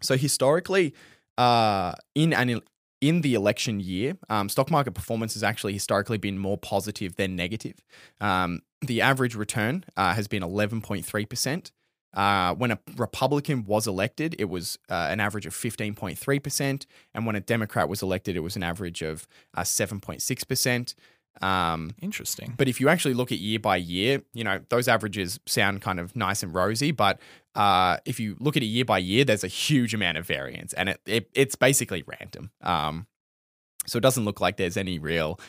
so 0.02 0.18
historically, 0.18 0.94
uh, 1.38 1.94
in 2.14 2.34
an 2.34 2.62
in 3.02 3.22
the 3.22 3.34
election 3.36 3.80
year, 3.80 4.18
um, 4.30 4.50
stock 4.50 4.72
market 4.72 4.94
performance 4.94 5.34
has 5.34 5.44
actually 5.44 5.74
historically 5.74 6.18
been 6.18 6.38
more 6.40 6.58
positive 6.58 7.16
than 7.18 7.36
negative. 7.36 7.76
Um, 8.22 8.62
the 8.82 9.02
average 9.02 9.36
return 9.36 9.84
uh, 9.98 10.14
has 10.14 10.28
been 10.28 10.44
eleven 10.44 10.82
point 10.82 11.06
three 11.06 11.26
percent. 11.26 11.72
Uh, 12.16 12.56
when 12.56 12.72
a 12.72 12.80
Republican 12.96 13.66
was 13.66 13.88
elected, 13.88 14.36
it 14.40 14.46
was 14.46 14.80
uh, 14.90 15.08
an 15.10 15.20
average 15.20 15.46
of 15.46 15.54
15.3%. 15.54 16.86
And 17.14 17.26
when 17.26 17.36
a 17.36 17.42
Democrat 17.42 17.90
was 17.90 18.02
elected, 18.02 18.38
it 18.38 18.40
was 18.40 18.56
an 18.56 18.64
average 18.64 19.02
of 19.02 19.28
uh, 19.54 19.64
7.6%. 19.64 20.96
Um, 21.42 21.96
Interesting. 22.02 22.54
but 22.58 22.68
if 22.68 22.80
you 22.80 22.90
actually 22.90 23.14
look 23.14 23.32
at 23.32 23.40
year 23.40 23.60
by 23.60 23.78
year, 23.78 24.22
you 24.34 24.44
know, 24.44 24.62
those 24.70 24.88
averages 24.88 25.40
sound 25.46 25.82
kind 25.82 26.00
of 26.00 26.16
nice 26.16 26.44
and 26.44 26.54
rosy. 26.54 26.92
But 26.92 27.20
uh, 27.56 27.98
if 28.06 28.20
you 28.20 28.38
look 28.40 28.56
at 28.58 28.64
it 28.64 28.68
year 28.68 28.86
by 28.86 29.00
year, 29.00 29.26
there's 29.26 29.44
a 29.44 29.50
huge 29.50 29.94
amount 29.94 30.18
of 30.18 30.26
variance 30.26 30.74
and 30.74 30.90
it, 30.90 31.02
it 31.06 31.30
it's 31.34 31.56
basically 31.56 32.04
random. 32.08 32.52
Um, 32.62 33.08
so 33.86 33.98
it 33.98 34.02
doesn't 34.02 34.26
look 34.26 34.42
like 34.42 34.58
there's 34.58 34.78
any 34.78 35.00
real 35.00 35.40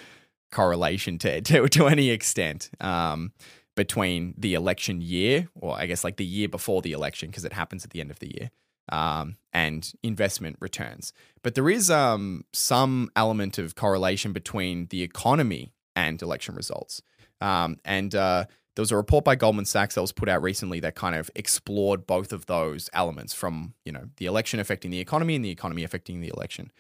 correlation 0.50 1.18
to, 1.18 1.40
to, 1.42 1.68
to 1.68 1.86
any 1.86 2.10
extent. 2.10 2.70
Um, 2.80 3.32
between 3.76 4.34
the 4.38 4.54
election 4.54 5.02
year, 5.02 5.48
or 5.54 5.78
I 5.78 5.86
guess 5.86 6.02
like 6.02 6.16
the 6.16 6.24
year 6.24 6.48
before 6.48 6.80
the 6.80 6.92
election, 6.92 7.28
because 7.28 7.44
it 7.44 7.52
happens 7.52 7.84
at 7.84 7.90
the 7.90 8.00
end 8.00 8.10
of 8.10 8.18
the 8.18 8.34
year, 8.34 8.50
um, 8.90 9.36
and 9.52 9.92
investment 10.02 10.56
returns. 10.60 11.12
But 11.42 11.54
there 11.54 11.68
is 11.68 11.90
um, 11.90 12.44
some 12.52 13.10
element 13.14 13.58
of 13.58 13.74
correlation 13.74 14.32
between 14.32 14.86
the 14.86 15.02
economy 15.02 15.72
and 15.96 16.22
election 16.22 16.54
results. 16.54 17.02
Um, 17.40 17.78
and 17.84 18.14
uh, 18.14 18.44
there 18.76 18.82
was 18.82 18.92
a 18.92 18.96
report 18.96 19.24
by 19.24 19.34
Goldman 19.34 19.64
Sachs 19.64 19.96
that 19.96 20.00
was 20.02 20.12
put 20.12 20.28
out 20.28 20.42
recently 20.42 20.78
that 20.80 20.94
kind 20.94 21.16
of 21.16 21.30
explored 21.34 22.06
both 22.06 22.32
of 22.32 22.46
those 22.46 22.88
elements 22.92 23.34
from 23.34 23.74
you 23.84 23.90
know 23.90 24.04
the 24.18 24.26
election 24.26 24.60
affecting 24.60 24.92
the 24.92 25.00
economy 25.00 25.34
and 25.34 25.44
the 25.44 25.50
economy 25.50 25.82
affecting 25.82 26.20
the 26.20 26.28
election. 26.28 26.70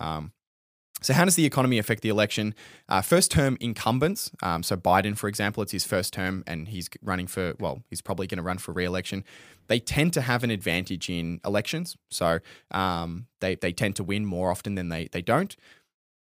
Um, 0.00 0.32
so, 1.04 1.12
how 1.12 1.24
does 1.24 1.36
the 1.36 1.44
economy 1.44 1.78
affect 1.78 2.02
the 2.02 2.08
election? 2.08 2.54
Uh, 2.88 3.02
first 3.02 3.30
term 3.30 3.58
incumbents, 3.60 4.30
um, 4.42 4.62
so 4.62 4.74
Biden, 4.76 5.16
for 5.16 5.28
example, 5.28 5.62
it's 5.62 5.72
his 5.72 5.84
first 5.84 6.14
term 6.14 6.42
and 6.46 6.68
he's 6.68 6.88
running 7.02 7.26
for, 7.26 7.54
well, 7.60 7.82
he's 7.90 8.00
probably 8.00 8.26
going 8.26 8.38
to 8.38 8.42
run 8.42 8.58
for 8.58 8.72
re 8.72 8.84
election. 8.84 9.22
They 9.66 9.80
tend 9.80 10.12
to 10.14 10.22
have 10.22 10.44
an 10.44 10.50
advantage 10.50 11.10
in 11.10 11.40
elections. 11.44 11.96
So, 12.10 12.38
um, 12.70 13.26
they, 13.40 13.54
they 13.54 13.72
tend 13.72 13.96
to 13.96 14.04
win 14.04 14.24
more 14.24 14.50
often 14.50 14.76
than 14.76 14.88
they, 14.88 15.08
they 15.12 15.20
don't. 15.20 15.54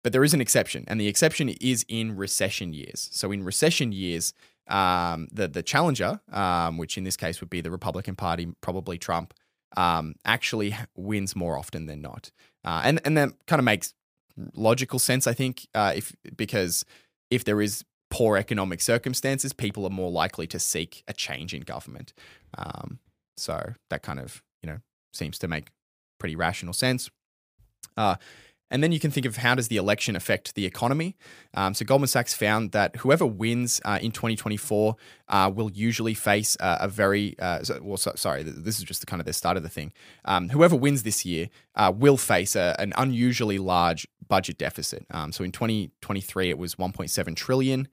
But 0.08 0.14
there 0.14 0.24
is 0.24 0.34
an 0.34 0.40
exception, 0.40 0.86
and 0.88 1.02
the 1.02 1.10
exception 1.10 1.50
is 1.50 1.86
in 1.90 2.16
recession 2.16 2.72
years. 2.72 3.10
So, 3.12 3.30
in 3.34 3.44
recession 3.44 3.92
years, 3.92 4.34
um, 4.70 5.28
the, 5.34 5.50
the 5.50 5.62
challenger, 5.62 6.22
um, 6.32 6.78
which 6.78 6.98
in 6.98 7.04
this 7.04 7.18
case 7.18 7.42
would 7.42 7.50
be 7.50 7.60
the 7.60 7.72
Republican 7.72 8.16
Party, 8.16 8.48
probably 8.62 8.98
Trump, 8.98 9.34
um, 9.76 10.16
actually 10.24 10.74
wins 10.96 11.36
more 11.36 11.58
often 11.58 11.88
than 11.88 12.02
not. 12.02 12.32
Uh, 12.64 12.84
and, 12.86 13.02
and 13.04 13.18
that 13.18 13.34
kind 13.48 13.60
of 13.60 13.66
makes 13.66 13.94
logical 14.56 14.98
sense, 14.98 15.28
I 15.28 15.34
think, 15.34 15.68
uh, 15.76 15.92
if 15.94 16.16
because 16.38 16.86
if 17.30 17.44
there 17.44 17.60
is 17.60 17.84
poor 18.10 18.38
economic 18.38 18.80
circumstances, 18.80 19.52
people 19.52 19.86
are 19.86 19.90
more 19.90 20.10
likely 20.10 20.48
to 20.48 20.58
seek 20.58 21.04
a 21.10 21.14
change 21.14 21.54
in 21.54 21.64
government. 21.64 22.14
Um, 22.58 23.00
so 23.36 23.74
that 23.90 24.04
kind 24.04 24.22
of 24.22 24.42
you 24.64 24.70
know 24.70 24.78
seems 25.12 25.38
to 25.40 25.50
make 25.50 25.68
pretty 26.18 26.38
rational 26.38 26.72
sense. 26.72 27.10
Uh, 27.98 28.16
and 28.70 28.84
then 28.84 28.92
you 28.92 29.00
can 29.00 29.12
think 29.12 29.26
of 29.26 29.38
how 29.38 29.56
does 29.56 29.68
the 29.68 29.78
election 29.78 30.16
affect 30.16 30.56
the 30.56 30.66
economy. 30.66 31.16
Um, 31.54 31.74
so 31.74 31.86
Goldman 31.86 32.08
Sachs 32.08 32.34
found 32.34 32.72
that 32.72 32.98
whoever 32.98 33.26
wins 33.26 33.80
uh, 33.86 34.00
in 34.02 34.12
2024 34.12 34.96
uh, 35.30 35.52
will 35.54 35.72
usually 35.72 36.14
face 36.14 36.58
a 36.60 36.88
very 36.88 37.38
uh, 37.40 37.60
well. 37.82 37.98
So, 37.98 38.14
sorry, 38.16 38.44
this 38.44 38.78
is 38.78 38.84
just 38.84 39.00
the 39.00 39.06
kind 39.06 39.20
of 39.20 39.26
the 39.26 39.34
start 39.34 39.58
of 39.58 39.64
the 39.64 39.70
thing. 39.70 39.94
Um, 40.26 40.50
whoever 40.50 40.76
wins 40.76 41.04
this 41.04 41.26
year 41.26 41.50
uh, 41.76 41.92
will 41.96 42.18
face 42.18 42.56
a, 42.56 42.76
an 42.80 42.94
unusually 42.98 43.58
large 43.58 44.08
budget 44.28 44.58
deficit. 44.58 45.06
Um, 45.12 45.32
so 45.32 45.44
in 45.44 45.52
2023, 45.52 46.50
it 46.50 46.58
was 46.58 46.76
1.7 46.76 47.36
trillion. 47.36 47.88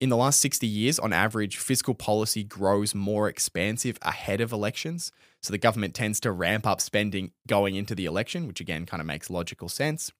In 0.00 0.08
the 0.08 0.16
last 0.16 0.40
60 0.40 0.66
years, 0.66 0.98
on 0.98 1.12
average, 1.12 1.58
fiscal 1.58 1.94
policy 1.94 2.42
grows 2.42 2.94
more 2.94 3.28
expansive 3.28 3.98
ahead 4.00 4.40
of 4.40 4.50
elections. 4.50 5.12
So 5.42 5.52
the 5.52 5.58
government 5.58 5.94
tends 5.94 6.20
to 6.20 6.32
ramp 6.32 6.66
up 6.66 6.80
spending 6.80 7.32
going 7.46 7.74
into 7.76 7.94
the 7.94 8.06
election, 8.06 8.46
which 8.46 8.60
again 8.60 8.86
kind 8.86 9.02
of 9.02 9.06
makes 9.06 9.28
logical 9.28 9.68
sense. 9.68 10.10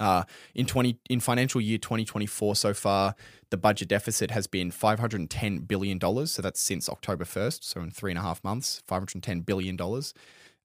Uh, 0.00 0.24
in 0.54 0.66
20 0.66 0.98
in 1.08 1.20
financial 1.20 1.60
year 1.60 1.78
2024 1.78 2.56
so 2.56 2.74
far, 2.74 3.14
the 3.50 3.56
budget 3.56 3.88
deficit 3.88 4.32
has 4.32 4.46
been 4.46 4.70
510 4.70 5.60
billion 5.60 5.98
dollars. 5.98 6.32
So 6.32 6.42
that's 6.42 6.60
since 6.60 6.88
October 6.88 7.24
1st. 7.24 7.64
So 7.64 7.80
in 7.80 7.90
three 7.92 8.10
and 8.10 8.18
a 8.18 8.22
half 8.22 8.42
months, 8.42 8.82
510 8.86 9.40
billion 9.40 9.76
dollars. 9.76 10.12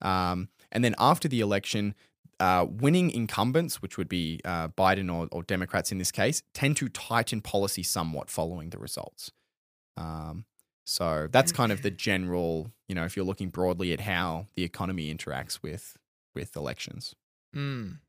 Um, 0.02 0.50
and 0.72 0.84
then 0.84 0.96
after 0.98 1.28
the 1.28 1.40
election, 1.40 1.94
uh, 2.40 2.66
winning 2.70 3.10
incumbents, 3.12 3.82
which 3.82 3.98
would 3.98 4.10
be 4.10 4.40
uh, 4.46 4.68
Biden 4.70 5.14
or, 5.14 5.28
or, 5.32 5.44
Democrats 5.44 5.92
in 5.92 5.98
this 5.98 6.12
case, 6.12 6.44
tend 6.54 6.78
to 6.78 6.90
tighten 6.90 7.42
policy 7.42 7.84
somewhat 7.84 8.30
following 8.30 8.70
the 8.70 8.78
results. 8.78 9.32
Um, 9.98 10.46
so 10.86 11.28
that's 11.32 11.52
kind 11.52 11.72
of 11.72 11.82
the 11.82 11.92
general, 11.92 12.72
you 12.88 12.96
know, 12.96 13.06
if 13.06 13.16
you're 13.16 13.26
looking 13.26 13.50
broadly 13.50 13.94
at 13.94 14.02
how 14.02 14.48
the 14.56 14.64
economy 14.64 15.14
interacts 15.14 15.60
with 15.62 15.98
with 16.36 16.56
elections. 16.56 17.16
Mm. 17.56 18.00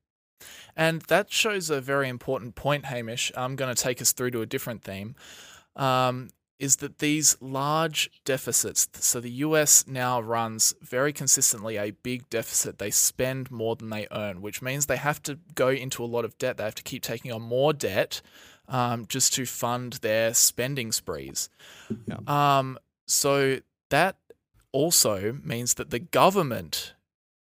And 0.77 1.03
that 1.03 1.31
shows 1.31 1.71
a 1.71 1.81
very 1.81 2.09
important 2.09 2.55
point, 2.55 2.87
Hamish. 2.87 3.31
I'm 3.37 3.57
going 3.57 3.75
to 3.75 3.81
take 3.81 4.01
us 4.03 4.13
through 4.13 4.33
to 4.33 4.43
a 4.43 4.47
different 4.47 4.83
theme. 4.83 5.15
Um, 5.77 6.31
is 6.65 6.77
that 6.77 6.99
these 6.99 7.37
large 7.41 8.11
deficits, 8.25 8.89
so 8.95 9.21
the 9.21 9.31
US 9.47 9.87
now 9.87 10.19
runs 10.19 10.75
very 10.81 11.13
consistently 11.13 11.77
a 11.77 11.91
big 11.91 12.29
deficit. 12.31 12.79
They 12.79 12.91
spend 12.91 13.51
more 13.51 13.77
than 13.77 13.91
they 13.91 14.07
earn, 14.11 14.41
which 14.41 14.63
means 14.63 14.87
they 14.87 14.97
have 14.97 15.23
to 15.25 15.39
go 15.55 15.69
into 15.69 16.03
a 16.03 16.07
lot 16.07 16.25
of 16.25 16.39
debt. 16.39 16.57
They 16.57 16.65
have 16.65 16.75
to 16.77 16.83
keep 16.83 17.03
taking 17.03 17.31
on 17.31 17.43
more 17.43 17.75
debt 17.75 18.23
um, 18.67 19.05
just 19.07 19.35
to 19.35 19.45
fund 19.45 19.95
their 19.95 20.33
spending 20.33 20.91
sprees. 20.91 21.51
Yeah. 22.07 22.19
Um, 22.27 22.79
so 23.07 23.61
that 23.91 24.17
also 24.73 25.39
means 25.45 25.75
that 25.75 25.91
the 25.91 25.99
government, 25.99 26.95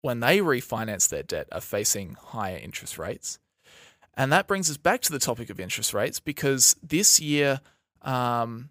when 0.02 0.20
they 0.20 0.38
refinance 0.38 1.10
their 1.10 1.24
debt, 1.24 1.48
are 1.52 1.62
facing 1.62 2.16
higher 2.20 2.58
interest 2.58 3.00
rates. 3.00 3.40
And 4.16 4.32
that 4.32 4.48
brings 4.48 4.70
us 4.70 4.78
back 4.78 5.02
to 5.02 5.12
the 5.12 5.20
topic 5.20 5.50
of 5.50 5.60
interest 5.60 5.94
rates 5.94 6.20
because 6.20 6.76
this 6.84 7.20
year, 7.20 7.62
um, 8.04 8.70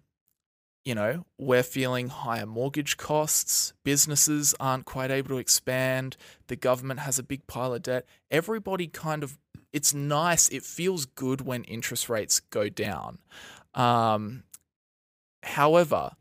you 0.87 0.95
know, 0.95 1.25
we're 1.37 1.63
feeling 1.63 2.07
higher 2.07 2.45
mortgage 2.45 2.95
costs, 2.95 3.73
businesses 3.83 4.55
aren't 4.57 4.85
quite 4.85 5.11
able 5.11 5.27
to 5.27 5.37
expand, 5.37 6.15
the 6.47 6.55
government 6.55 7.01
has 7.01 7.19
a 7.19 7.23
big 7.23 7.45
pile 7.45 7.73
of 7.73 7.81
debt. 7.81 8.05
Everybody 8.31 8.87
kind 8.87 9.21
of, 9.21 9.37
it's 9.73 9.93
nice, 9.93 10.47
it 10.47 10.63
feels 10.63 11.05
good 11.05 11.41
when 11.41 11.65
interest 11.65 12.07
rates 12.07 12.39
go 12.39 12.69
down. 12.69 13.17
Um, 13.73 14.43
however, 15.43 16.11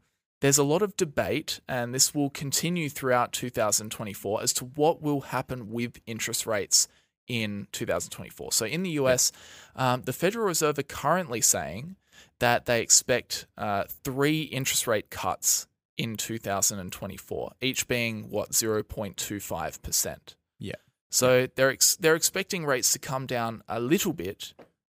there's 0.41 0.59
a 0.59 0.65
lot 0.65 0.83
of 0.83 0.97
debate, 0.97 1.61
and 1.69 1.95
this 1.95 2.13
will 2.13 2.31
continue 2.31 2.89
throughout 2.89 3.33
2024 3.33 4.43
as 4.43 4.53
to 4.55 4.65
what 4.65 5.01
will 5.01 5.21
happen 5.21 5.71
with 5.71 6.01
interest 6.09 6.45
rates 6.45 6.89
in 7.29 7.69
2024. 7.71 8.51
So 8.51 8.67
in 8.67 8.83
the 8.83 8.91
US, 8.91 9.31
um, 9.77 10.03
the 10.03 10.13
Federal 10.13 10.45
Reserve 10.45 10.77
are 10.81 10.83
currently 10.83 11.41
saying 11.41 11.95
that 12.39 12.67
they 12.67 12.81
expect 12.83 13.47
uh, 13.57 13.85
three 14.05 14.43
interest 14.43 14.87
rate 14.87 15.11
cuts 15.11 15.67
in 15.97 16.17
2024, 16.17 17.53
each 17.61 17.89
being 17.89 18.29
what 18.31 18.51
0.25%. 18.51 20.35
Yeah. 20.59 20.73
So 21.11 21.49
they're 21.55 21.71
ex- 21.71 21.97
they're 21.97 22.17
expecting 22.17 22.67
rates 22.67 22.93
to 22.93 22.99
come 22.99 23.27
down 23.27 23.63
a 23.69 23.81
little 23.81 24.13
bit, 24.13 24.53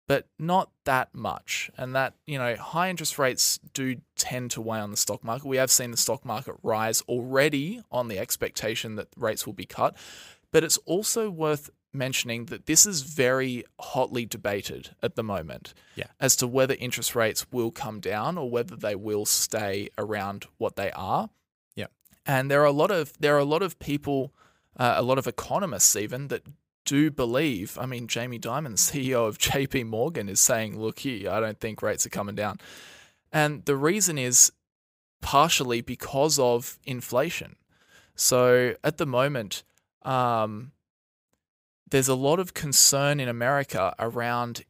but 0.08 0.26
not 0.38 0.70
that 0.84 1.14
much. 1.14 1.70
And 1.76 1.94
that, 1.94 2.14
you 2.26 2.38
know, 2.38 2.56
high 2.56 2.90
interest 2.90 3.18
rates 3.18 3.60
do 3.75 3.96
tend 4.16 4.50
to 4.52 4.60
weigh 4.60 4.80
on 4.80 4.90
the 4.90 4.96
stock 4.96 5.22
market. 5.22 5.46
We 5.46 5.58
have 5.58 5.70
seen 5.70 5.90
the 5.90 5.96
stock 5.96 6.25
market 6.25 6.56
rise 6.62 7.02
already 7.02 7.82
on 7.92 8.08
the 8.08 8.18
expectation 8.18 8.96
that 8.96 9.08
rates 9.16 9.46
will 9.46 9.52
be 9.52 9.66
cut. 9.66 9.94
But 10.50 10.64
it's 10.64 10.78
also 10.78 11.30
worth 11.30 11.70
mentioning 11.92 12.47
that 12.47 12.66
this 12.66 12.87
is 12.87 13.02
very 13.02 13.64
hotly 13.80 14.26
debated 14.26 14.90
at 15.02 15.16
the 15.16 15.23
moment 15.23 15.75
yeah. 15.95 16.07
as 16.21 16.37
to 16.37 16.47
whether 16.47 16.75
interest 16.78 17.14
rates 17.14 17.47
will 17.50 17.71
come 17.71 18.00
down 18.00 18.37
or 18.37 18.50
whether 18.50 18.76
they 18.76 18.95
will 18.95 19.25
stay 19.25 19.88
around 19.97 20.47
what 20.59 20.76
they 20.76 20.90
are. 20.92 21.30
Yeah. 21.75 21.87
And 22.26 22.50
there 22.50 22.62
are 22.62 22.66
a 22.66 22.73
lot 22.73 22.90
of 22.90 23.12
there 23.18 23.35
are 23.37 23.40
a 23.40 23.45
lot 23.45 23.62
of 23.62 23.78
people, 23.78 24.33
uh, 24.76 24.95
a 24.97 25.02
lot 25.02 25.18
of 25.18 25.26
economists 25.26 25.97
even 25.97 26.28
that 26.28 26.42
do 26.85 27.11
believe. 27.11 27.78
I 27.78 27.87
mean, 27.87 28.07
Jamie 28.07 28.38
Dimon, 28.38 28.75
CEO 28.76 29.26
of 29.26 29.38
JP 29.38 29.87
Morgan, 29.87 30.28
is 30.28 30.40
saying, 30.40 30.78
"Look 30.78 31.00
here, 31.00 31.30
I 31.30 31.40
don't 31.40 31.61
think 31.61 31.83
rates 31.83 32.07
are 32.07 32.11
coming 32.11 32.35
down," 32.35 32.59
and 33.33 33.64
the 33.64 33.76
reason 33.76 34.18
is 34.18 34.52
partially 35.21 35.80
because 35.80 36.38
of 36.38 36.78
inflation. 36.85 37.57
So 38.14 38.75
at 38.83 38.99
the 38.99 39.07
moment, 39.07 39.62
um, 40.02 40.73
there's 41.90 42.09
a 42.09 42.14
lot 42.14 42.38
of 42.40 42.54
concern 42.54 43.21
in 43.21 43.28
America 43.28 43.95
around 43.99 44.64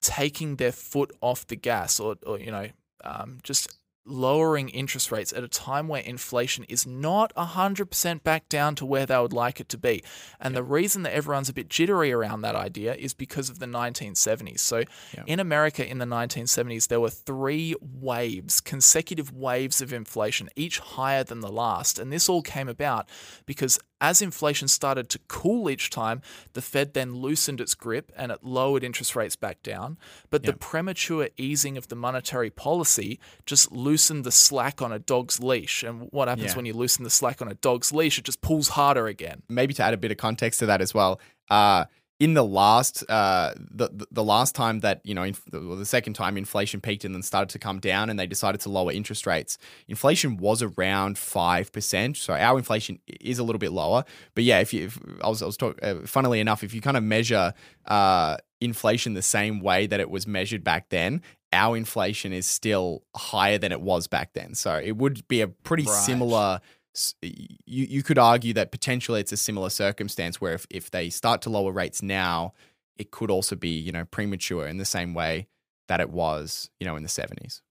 taking 0.00 0.56
their 0.56 0.72
foot 0.72 1.12
off 1.20 1.46
the 1.46 1.56
gas 1.56 2.00
or, 2.00 2.16
or 2.26 2.38
you 2.38 2.50
know, 2.50 2.68
um, 3.04 3.38
just 3.42 3.68
lowering 4.04 4.68
interest 4.70 5.12
rates 5.12 5.32
at 5.32 5.44
a 5.44 5.48
time 5.48 5.86
where 5.86 6.02
inflation 6.02 6.64
is 6.64 6.84
not 6.84 7.32
100% 7.36 8.22
back 8.24 8.48
down 8.48 8.74
to 8.74 8.84
where 8.84 9.06
they 9.06 9.16
would 9.16 9.32
like 9.32 9.60
it 9.60 9.68
to 9.68 9.78
be. 9.78 10.02
And 10.40 10.56
the 10.56 10.62
reason 10.64 11.04
that 11.04 11.12
everyone's 11.14 11.48
a 11.48 11.52
bit 11.52 11.68
jittery 11.68 12.10
around 12.12 12.40
that 12.42 12.56
idea 12.56 12.94
is 12.94 13.14
because 13.14 13.48
of 13.48 13.60
the 13.60 13.66
1970s. 13.66 14.58
So 14.58 14.78
Yeah. 15.16 15.22
in 15.26 15.38
America 15.38 15.88
in 15.88 15.98
the 15.98 16.04
1970s, 16.04 16.88
there 16.88 16.98
were 17.00 17.10
three 17.10 17.76
waves, 17.80 18.60
consecutive 18.60 19.32
waves 19.32 19.80
of 19.80 19.92
inflation, 19.92 20.48
each 20.56 20.80
higher 20.80 21.22
than 21.22 21.38
the 21.38 21.52
last. 21.52 22.00
And 22.00 22.12
this 22.12 22.28
all 22.28 22.42
came 22.42 22.68
about 22.68 23.08
because 23.46 23.78
as 24.02 24.20
inflation 24.20 24.66
started 24.68 25.08
to 25.10 25.18
cool 25.28 25.70
each 25.70 25.88
time, 25.88 26.20
the 26.52 26.60
Fed 26.60 26.92
then 26.92 27.14
loosened 27.14 27.60
its 27.60 27.74
grip 27.74 28.10
and 28.16 28.32
it 28.32 28.40
lowered 28.42 28.82
interest 28.84 29.14
rates 29.16 29.36
back 29.36 29.62
down. 29.62 29.96
But 30.28 30.42
the 30.42 30.52
premature 30.52 31.28
easing 31.38 31.78
of 31.78 31.86
the 31.88 31.94
monetary 31.94 32.50
policy 32.50 33.20
just 33.46 33.70
loosened 33.70 34.24
the 34.24 34.32
slack 34.32 34.82
on 34.82 34.92
a 34.92 34.98
dog's 34.98 35.38
leash. 35.40 35.82
And 35.84 36.08
what 36.10 36.26
happens 36.28 36.50
Yeah. 36.50 36.56
when 36.56 36.66
you 36.66 36.74
loosen 36.74 37.04
the 37.04 37.10
slack 37.10 37.40
on 37.40 37.48
a 37.48 37.54
dog's 37.54 37.92
leash? 37.92 38.18
It 38.18 38.24
just 38.24 38.42
pulls 38.42 38.68
harder 38.70 39.06
again. 39.06 39.42
maybe 39.48 39.72
to 39.74 39.82
add 39.84 39.94
a 39.94 39.96
bit 39.96 40.10
of 40.10 40.16
context 40.16 40.58
to 40.60 40.66
that 40.66 40.80
as 40.80 40.92
well. 40.92 41.20
Uh, 41.48 41.84
in 42.22 42.34
the 42.34 42.44
last, 42.44 43.02
uh, 43.10 43.52
the, 43.58 44.06
the 44.12 44.22
last 44.22 44.54
time 44.54 44.78
that 44.78 45.00
you 45.02 45.12
know, 45.12 45.24
inf- 45.24 45.44
the 45.50 45.84
second 45.84 46.12
time 46.12 46.36
inflation 46.36 46.80
peaked 46.80 47.04
and 47.04 47.12
then 47.16 47.22
started 47.22 47.48
to 47.48 47.58
come 47.58 47.80
down, 47.80 48.08
and 48.08 48.16
they 48.16 48.28
decided 48.28 48.60
to 48.60 48.68
lower 48.68 48.92
interest 48.92 49.26
rates. 49.26 49.58
Inflation 49.88 50.36
was 50.36 50.62
around 50.62 51.18
five 51.18 51.72
percent, 51.72 52.16
so 52.16 52.32
our 52.34 52.56
inflation 52.58 53.00
is 53.20 53.40
a 53.40 53.42
little 53.42 53.58
bit 53.58 53.72
lower. 53.72 54.04
But 54.36 54.44
yeah, 54.44 54.60
if 54.60 54.72
you, 54.72 54.84
if, 54.84 55.00
I 55.24 55.28
was, 55.28 55.42
I 55.42 55.46
was 55.46 55.56
talking. 55.56 55.82
Uh, 55.82 56.06
funnily 56.06 56.38
enough, 56.38 56.62
if 56.62 56.72
you 56.74 56.80
kind 56.80 56.96
of 56.96 57.02
measure 57.02 57.54
uh, 57.86 58.36
inflation 58.60 59.14
the 59.14 59.22
same 59.22 59.58
way 59.58 59.88
that 59.88 59.98
it 59.98 60.08
was 60.08 60.24
measured 60.24 60.62
back 60.62 60.90
then. 60.90 61.22
Our 61.54 61.76
inflation 61.76 62.32
is 62.32 62.46
still 62.46 63.02
higher 63.14 63.58
than 63.58 63.72
it 63.72 63.80
was 63.82 64.06
back 64.06 64.32
then. 64.32 64.54
So 64.54 64.76
it 64.76 64.96
would 64.96 65.26
be 65.28 65.42
a 65.42 65.48
pretty 65.48 65.82
Right. 65.82 65.92
similar 66.06 66.60
you 67.22 67.48
you 67.66 68.02
could 68.02 68.18
argue 68.18 68.52
that 68.54 68.70
potentially 68.70 69.20
it's 69.20 69.32
a 69.32 69.36
similar 69.36 69.70
circumstance 69.70 70.40
where 70.40 70.54
if, 70.54 70.66
if 70.70 70.90
they 70.90 71.10
start 71.10 71.42
to 71.42 71.50
lower 71.50 71.72
rates 71.72 72.02
now, 72.02 72.52
it 72.96 73.10
could 73.10 73.30
also 73.30 73.56
be 73.56 73.70
you 73.70 73.92
know 73.92 74.04
premature 74.04 74.66
in 74.66 74.76
the 74.76 74.84
same 74.84 75.14
way 75.14 75.48
that 75.88 76.00
it 76.00 76.10
was 76.10 76.70
you 76.78 76.86
know 76.86 76.96
in 76.96 77.02
the 77.02 77.08
seventies. 77.08 77.62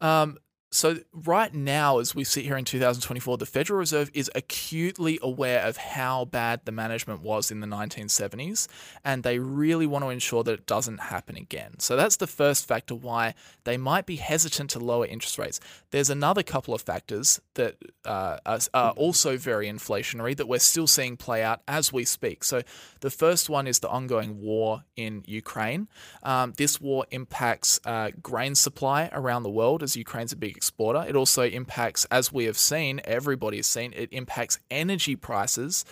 Um, 0.00 0.38
so 0.72 0.98
right 1.12 1.52
now, 1.52 1.98
as 1.98 2.14
we 2.14 2.22
sit 2.22 2.44
here 2.44 2.56
in 2.56 2.64
2024, 2.64 3.38
the 3.38 3.46
Federal 3.46 3.80
Reserve 3.80 4.08
is 4.14 4.30
acutely 4.36 5.18
aware 5.20 5.62
of 5.62 5.76
how 5.76 6.26
bad 6.26 6.60
the 6.64 6.70
management 6.70 7.22
was 7.22 7.50
in 7.50 7.58
the 7.58 7.66
1970s, 7.66 8.68
and 9.04 9.24
they 9.24 9.40
really 9.40 9.86
want 9.86 10.04
to 10.04 10.10
ensure 10.10 10.44
that 10.44 10.52
it 10.52 10.66
doesn't 10.66 10.98
happen 10.98 11.36
again. 11.36 11.80
So 11.80 11.96
that's 11.96 12.16
the 12.16 12.28
first 12.28 12.68
factor 12.68 12.94
why 12.94 13.34
they 13.64 13.76
might 13.76 14.06
be 14.06 14.16
hesitant 14.16 14.70
to 14.70 14.78
lower 14.78 15.06
interest 15.06 15.38
rates. 15.38 15.58
There's 15.90 16.08
another 16.08 16.44
couple 16.44 16.72
of 16.72 16.82
factors 16.82 17.40
that 17.54 17.76
uh, 18.04 18.38
are, 18.46 18.90
also 18.92 19.36
very 19.36 19.66
inflationary 19.66 20.36
that 20.36 20.46
we're 20.46 20.60
still 20.60 20.86
seeing 20.86 21.16
play 21.16 21.42
out 21.42 21.62
as 21.66 21.92
we 21.92 22.04
speak. 22.04 22.44
So 22.44 22.62
the 23.00 23.10
first 23.10 23.50
one 23.50 23.66
is 23.66 23.80
the 23.80 23.88
ongoing 23.88 24.40
war 24.40 24.84
in 24.94 25.24
Ukraine. 25.26 25.88
Um, 26.22 26.52
this 26.56 26.80
war 26.80 27.06
impacts 27.10 27.80
uh, 27.84 28.10
grain 28.22 28.54
supply 28.54 29.10
around 29.12 29.42
the 29.42 29.50
world 29.50 29.82
as 29.82 29.96
Ukraine's 29.96 30.32
a 30.32 30.36
big 30.36 30.59
exporter. 30.60 31.02
It 31.08 31.16
also 31.16 31.42
impacts, 31.44 32.04
as 32.10 32.30
we 32.30 32.44
have 32.44 32.58
seen, 32.58 33.00
everybody 33.04 33.56
has 33.56 33.66
seen, 33.66 33.94
it 33.96 34.10
impacts 34.12 34.58
energy 34.70 35.16
prices. 35.16 35.86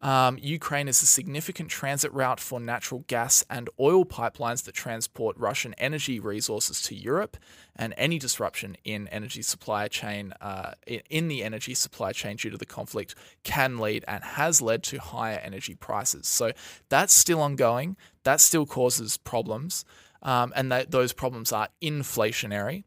Um, 0.00 0.38
Ukraine 0.40 0.88
is 0.88 1.02
a 1.02 1.06
significant 1.06 1.68
transit 1.68 2.10
route 2.20 2.40
for 2.40 2.58
natural 2.58 3.04
gas 3.06 3.44
and 3.50 3.68
oil 3.78 4.04
pipelines 4.06 4.64
that 4.64 4.74
transport 4.74 5.36
Russian 5.36 5.74
energy 5.76 6.18
resources 6.20 6.80
to 6.86 6.94
Europe, 6.94 7.36
and 7.76 7.92
any 7.98 8.18
disruption 8.18 8.76
in 8.84 9.08
energy 9.08 9.42
supply 9.42 9.88
chain 9.88 10.32
uh, 10.40 10.72
in 11.10 11.28
the 11.28 11.44
energy 11.44 11.74
supply 11.74 12.12
chain 12.12 12.36
due 12.36 12.50
to 12.50 12.58
the 12.58 12.72
conflict 12.78 13.14
can 13.42 13.78
lead 13.78 14.04
and 14.08 14.24
has 14.24 14.62
led 14.62 14.82
to 14.84 14.96
higher 14.98 15.40
energy 15.48 15.74
prices. 15.74 16.26
So 16.26 16.52
that's 16.88 17.12
still 17.12 17.40
ongoing. 17.42 17.96
That 18.22 18.40
still 18.40 18.66
causes 18.66 19.18
problems, 19.18 19.84
um, 20.22 20.52
and 20.56 20.72
that, 20.72 20.90
those 20.90 21.12
problems 21.12 21.52
are 21.52 21.68
inflationary. 21.80 22.84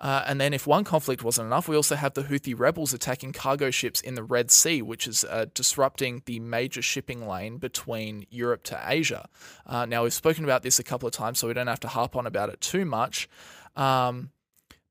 Uh, 0.00 0.24
and 0.26 0.40
then, 0.40 0.52
if 0.52 0.66
one 0.66 0.84
conflict 0.84 1.22
wasn't 1.22 1.46
enough, 1.46 1.68
we 1.68 1.76
also 1.76 1.94
have 1.94 2.14
the 2.14 2.24
Houthi 2.24 2.58
rebels 2.58 2.92
attacking 2.92 3.32
cargo 3.32 3.70
ships 3.70 4.00
in 4.00 4.16
the 4.16 4.24
Red 4.24 4.50
Sea, 4.50 4.82
which 4.82 5.06
is 5.06 5.24
uh, 5.24 5.46
disrupting 5.54 6.22
the 6.26 6.40
major 6.40 6.82
shipping 6.82 7.26
lane 7.26 7.58
between 7.58 8.26
Europe 8.28 8.64
to 8.64 8.80
Asia. 8.84 9.28
Uh, 9.66 9.86
now, 9.86 10.02
we've 10.02 10.12
spoken 10.12 10.44
about 10.44 10.62
this 10.62 10.78
a 10.78 10.84
couple 10.84 11.06
of 11.06 11.14
times, 11.14 11.38
so 11.38 11.46
we 11.46 11.54
don't 11.54 11.68
have 11.68 11.80
to 11.80 11.88
harp 11.88 12.16
on 12.16 12.26
about 12.26 12.48
it 12.48 12.60
too 12.60 12.84
much. 12.84 13.28
Um, 13.76 14.30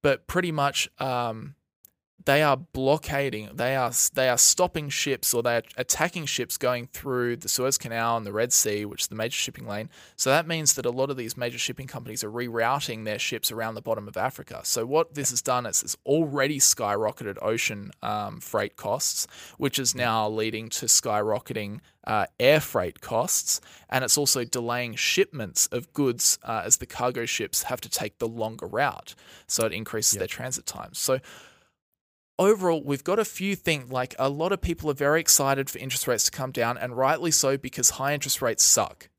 but 0.01 0.25
pretty 0.27 0.51
much, 0.51 0.89
um, 0.99 1.56
they 2.25 2.41
are 2.41 2.57
blockading. 2.57 3.49
They 3.53 3.75
are 3.75 3.91
they 4.13 4.29
are 4.29 4.38
stopping 4.38 4.89
ships 4.89 5.33
or 5.33 5.43
they 5.43 5.57
are 5.57 5.63
attacking 5.77 6.25
ships 6.25 6.57
going 6.57 6.88
through 6.88 7.38
the 7.38 7.49
Suez 7.49 7.77
Canal 7.77 8.17
and 8.17 8.25
the 8.25 8.31
Red 8.31 8.53
Sea, 8.53 8.86
which 8.86 9.03
is 9.03 9.07
the 9.07 9.15
major 9.15 9.36
shipping 9.36 9.67
lane. 9.67 9.89
So 10.15 10.29
that 10.29 10.47
means 10.47 10.73
that 10.75 10.86
a 10.86 10.91
lot 10.91 11.09
of 11.09 11.17
these 11.17 11.36
major 11.36 11.57
shipping 11.57 11.88
companies 11.88 12.23
are 12.23 12.31
rerouting 12.31 13.03
their 13.03 13.19
ships 13.19 13.51
around 13.51 13.75
the 13.75 13.81
bottom 13.81 14.07
of 14.07 14.15
Africa. 14.15 14.62
So 14.63 14.86
what 14.86 15.15
this 15.15 15.31
has 15.31 15.41
done 15.41 15.65
is 15.65 15.83
it's 15.83 15.97
already 16.05 16.59
skyrocketed 16.59 17.38
ocean 17.41 17.91
um, 18.01 18.39
freight 18.39 18.77
costs, 18.77 19.27
which 19.57 19.77
is 19.77 19.93
now 19.93 20.29
leading 20.29 20.69
to 20.69 20.86
skyrocketing 20.86 21.79
uh, 22.05 22.25
air 22.39 22.59
freight 22.59 23.01
costs, 23.01 23.62
and 23.89 24.03
it's 24.03 24.17
also 24.17 24.43
delaying 24.43 24.95
shipments 24.95 25.67
of 25.67 25.91
goods 25.93 26.38
uh, 26.43 26.63
as 26.65 26.77
the 26.77 26.86
cargo 26.86 27.25
ships 27.25 27.63
have 27.63 27.79
to 27.81 27.89
take 27.89 28.19
the 28.19 28.27
longer 28.27 28.67
route. 28.67 29.15
So 29.47 29.65
it 29.65 29.71
increases 29.71 30.19
their 30.19 30.27
transit 30.27 30.65
times. 30.65 30.99
So 30.99 31.19
overall, 32.39 32.84
we've 32.84 33.04
got 33.04 33.19
a 33.19 33.26
few 33.26 33.56
things 33.56 33.91
like 33.91 34.15
a 34.19 34.30
lot 34.30 34.52
of 34.52 34.62
people 34.62 34.89
are 34.89 34.96
very 34.96 35.19
excited 35.19 35.69
for 35.69 35.78
interest 35.80 36.08
rates 36.08 36.26
to 36.26 36.32
come 36.32 36.52
down, 36.52 36.78
and 36.78 36.98
rightly 36.98 37.32
so 37.32 37.58
because 37.58 37.91
high 37.91 38.13
interest 38.13 38.41
rates 38.41 38.63
suck. 38.63 39.10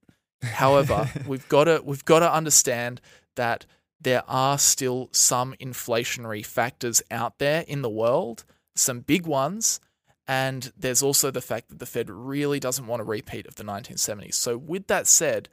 However, 0.42 1.10
we've 1.26 1.48
got 1.48 1.64
to 1.64 1.80
we've 1.84 2.04
got 2.04 2.20
to 2.20 2.32
understand 2.32 3.00
that 3.36 3.66
there 4.00 4.22
are 4.28 4.58
still 4.58 5.08
some 5.12 5.54
inflationary 5.60 6.44
factors 6.44 7.02
out 7.10 7.38
there 7.38 7.64
in 7.66 7.82
the 7.82 7.90
world, 7.90 8.44
some 8.74 9.00
big 9.00 9.26
ones, 9.26 9.80
and 10.26 10.72
there's 10.76 11.02
also 11.02 11.30
the 11.30 11.40
fact 11.40 11.68
that 11.68 11.78
the 11.78 11.86
Fed 11.86 12.10
really 12.10 12.60
doesn't 12.60 12.86
want 12.86 13.00
a 13.00 13.04
repeat 13.04 13.46
of 13.46 13.56
the 13.56 13.64
1970s. 13.64 14.34
So, 14.34 14.56
with 14.56 14.86
that 14.88 15.06
said, 15.06 15.48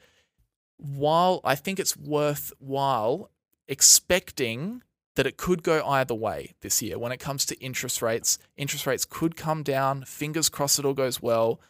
while 0.78 1.41
I 1.43 1.56
think 1.56 1.80
it's 1.80 1.95
worthwhile 1.95 3.30
expecting 3.67 4.84
that 5.21 5.27
it 5.27 5.38
could 5.38 5.62
go 5.62 5.86
either 5.86 6.15
way 6.15 6.55
this 6.62 6.81
year 6.81 6.97
when 6.97 7.12
it 7.12 7.19
comes 7.19 7.45
to 7.45 7.55
interest 7.60 8.01
rates, 8.01 8.39
interest 8.57 8.88
rates 8.88 9.05
could 9.05 9.36
come 9.36 9.62
down. 9.62 10.03
Fingers 10.03 10.49
crossed 10.49 10.79
it 10.79 10.84
all 10.86 10.95
goes 10.95 11.21
well, 11.21 11.62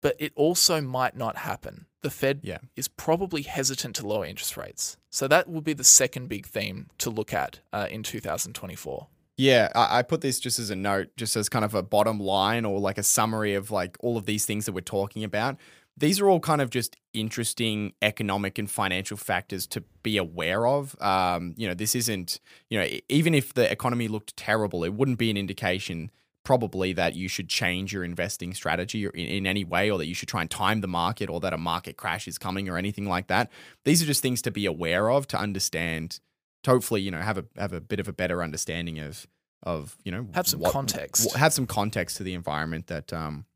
but 0.00 0.16
it 0.18 0.32
also 0.34 0.80
might 0.80 1.14
not 1.14 1.36
happen. 1.36 1.84
The 2.00 2.08
Fed 2.08 2.40
Yeah. 2.42 2.56
is 2.74 2.88
probably 2.88 3.42
hesitant 3.42 3.96
to 3.96 4.06
lower 4.06 4.24
interest 4.24 4.56
rates. 4.56 4.96
So 5.10 5.28
that 5.28 5.46
will 5.46 5.60
be 5.60 5.74
the 5.74 5.84
second 5.84 6.30
big 6.30 6.46
theme 6.46 6.88
to 6.96 7.10
look 7.10 7.34
at 7.34 7.60
uh, 7.70 7.86
in 7.90 8.02
2024. 8.02 9.08
Yeah, 9.36 9.68
I, 9.74 9.98
I 9.98 10.02
put 10.02 10.22
this 10.22 10.40
just 10.40 10.58
as 10.58 10.70
a 10.70 10.76
note, 10.76 11.08
just 11.18 11.36
as 11.36 11.50
kind 11.50 11.66
of 11.66 11.74
a 11.74 11.82
bottom 11.82 12.18
line 12.18 12.64
or 12.64 12.80
like 12.80 12.96
a 12.96 13.02
summary 13.02 13.52
of 13.52 13.70
like 13.70 13.98
all 14.00 14.16
of 14.16 14.24
these 14.24 14.46
things 14.46 14.64
that 14.64 14.72
we're 14.72 14.80
talking 14.80 15.22
about. 15.22 15.58
These 15.98 16.20
are 16.20 16.28
all 16.28 16.40
kind 16.40 16.60
of 16.60 16.70
just 16.70 16.96
interesting 17.14 17.94
economic 18.02 18.58
and 18.58 18.70
financial 18.70 19.16
factors 19.16 19.66
to 19.68 19.82
be 20.02 20.18
aware 20.18 20.66
of. 20.66 21.00
Um, 21.00 21.54
you 21.56 21.66
know, 21.66 21.74
this 21.74 21.94
isn't, 21.94 22.38
you 22.68 22.78
know, 22.78 22.86
even 23.08 23.34
if 23.34 23.54
the 23.54 23.70
economy 23.70 24.06
looked 24.08 24.36
terrible, 24.36 24.84
it 24.84 24.92
wouldn't 24.92 25.18
be 25.18 25.30
an 25.30 25.36
indication 25.36 26.10
probably 26.44 26.92
that 26.92 27.16
you 27.16 27.26
should 27.28 27.48
change 27.48 27.92
your 27.92 28.04
investing 28.04 28.54
strategy 28.54 29.04
in, 29.04 29.10
in 29.14 29.46
any 29.46 29.64
way 29.64 29.90
or 29.90 29.98
that 29.98 30.06
you 30.06 30.14
should 30.14 30.28
try 30.28 30.40
and 30.42 30.50
time 30.50 30.80
the 30.80 30.86
market 30.86 31.28
or 31.28 31.40
that 31.40 31.52
a 31.52 31.58
market 31.58 31.96
crash 31.96 32.28
is 32.28 32.38
coming 32.38 32.68
or 32.68 32.76
anything 32.76 33.06
like 33.06 33.26
that. 33.26 33.50
These 33.84 34.00
are 34.02 34.06
just 34.06 34.22
things 34.22 34.40
to 34.42 34.52
be 34.52 34.64
aware 34.64 35.10
of 35.10 35.26
to 35.28 35.38
understand 35.38 36.20
to 36.62 36.70
hopefully, 36.70 37.00
you 37.00 37.10
know, 37.10 37.20
have 37.20 37.38
a 37.38 37.44
have 37.56 37.72
a 37.72 37.80
bit 37.80 37.98
of 38.00 38.06
a 38.06 38.12
better 38.12 38.42
understanding 38.42 39.00
of 39.00 39.26
of, 39.62 39.96
you 40.04 40.12
know, 40.12 40.28
Have 40.34 40.46
some 40.46 40.62
context. 40.62 41.34
have 41.34 41.52
some 41.52 41.66
context 41.66 42.18
to 42.18 42.22
the 42.22 42.34
environment 42.34 42.86
that 42.86 43.12
um 43.12 43.46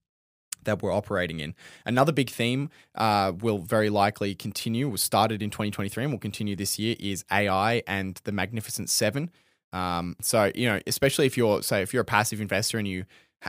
that 0.64 0.82
we're 0.82 0.92
operating 0.92 1.40
in. 1.40 1.54
Another 1.84 2.12
big 2.12 2.30
theme 2.30 2.70
uh, 2.94 3.32
will 3.38 3.58
very 3.58 3.90
likely 3.90 4.34
continue. 4.34 4.88
Was 4.88 5.02
started 5.02 5.42
in 5.42 5.50
2023 5.50 6.04
and 6.04 6.12
will 6.12 6.18
continue 6.18 6.56
this 6.56 6.78
year. 6.78 6.96
Is 6.98 7.24
AI 7.30 7.82
and 7.86 8.20
the 8.24 8.32
Magnificent 8.32 8.90
Seven. 8.90 9.30
Um, 9.72 10.16
so 10.20 10.50
you 10.54 10.66
know, 10.68 10.80
especially 10.86 11.26
if 11.26 11.36
you're 11.36 11.62
say 11.62 11.82
if 11.82 11.92
you're 11.92 12.02
a 12.02 12.04
passive 12.04 12.40
investor 12.40 12.78
and 12.78 12.88
you 12.88 13.04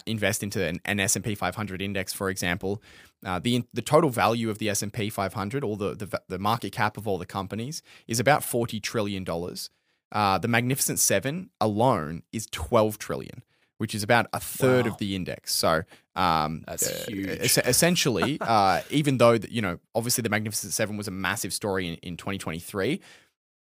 invest 0.06 0.42
into 0.42 0.64
an, 0.64 0.80
an 0.86 1.00
S 1.00 1.16
and 1.16 1.26
P 1.26 1.36
500 1.36 1.82
index, 1.82 2.14
for 2.14 2.30
example, 2.30 2.82
uh, 3.26 3.40
the 3.40 3.64
the 3.74 3.82
total 3.82 4.10
value 4.10 4.50
of 4.50 4.58
the 4.58 4.70
S 4.70 4.82
and 4.82 4.94
P 4.94 5.10
500, 5.10 5.64
or 5.64 5.78
the, 5.78 5.96
the 5.96 6.22
the 6.28 6.40
market 6.40 6.72
cap 6.72 6.98
of 6.98 7.08
all 7.08 7.18
the 7.18 7.26
companies, 7.26 7.82
is 8.08 8.20
about 8.20 8.44
40 8.44 8.80
trillion 8.80 9.24
dollars. 9.24 9.70
Uh, 10.12 10.38
the 10.38 10.48
Magnificent 10.48 11.00
Seven 11.00 11.50
alone 11.62 12.24
is 12.34 12.48
12 12.52 12.98
trillion 12.98 13.44
which 13.78 13.96
is 13.96 14.04
about 14.04 14.28
a 14.32 14.40
third 14.40 14.86
Wow. 14.86 14.92
of 14.92 15.00
the 15.00 15.16
index. 15.16 15.56
So 15.56 15.82
Um, 16.16 16.64
That's 16.68 16.90
uh, 16.90 17.06
huge. 17.08 17.30
es- 17.30 17.58
essentially, 17.58 18.38
uh, 18.42 18.82
even 18.90 19.18
though 19.18 19.38
that, 19.38 19.52
you 19.52 19.62
know, 19.62 19.80
obviously 19.96 20.22
the 20.22 20.30
Magnificent 20.30 20.74
Seven 20.74 20.98
was 20.98 21.08
a 21.08 21.12
massive 21.12 21.54
story 21.54 21.88
in, 21.88 21.96
in 21.96 22.18
2023, 22.18 23.02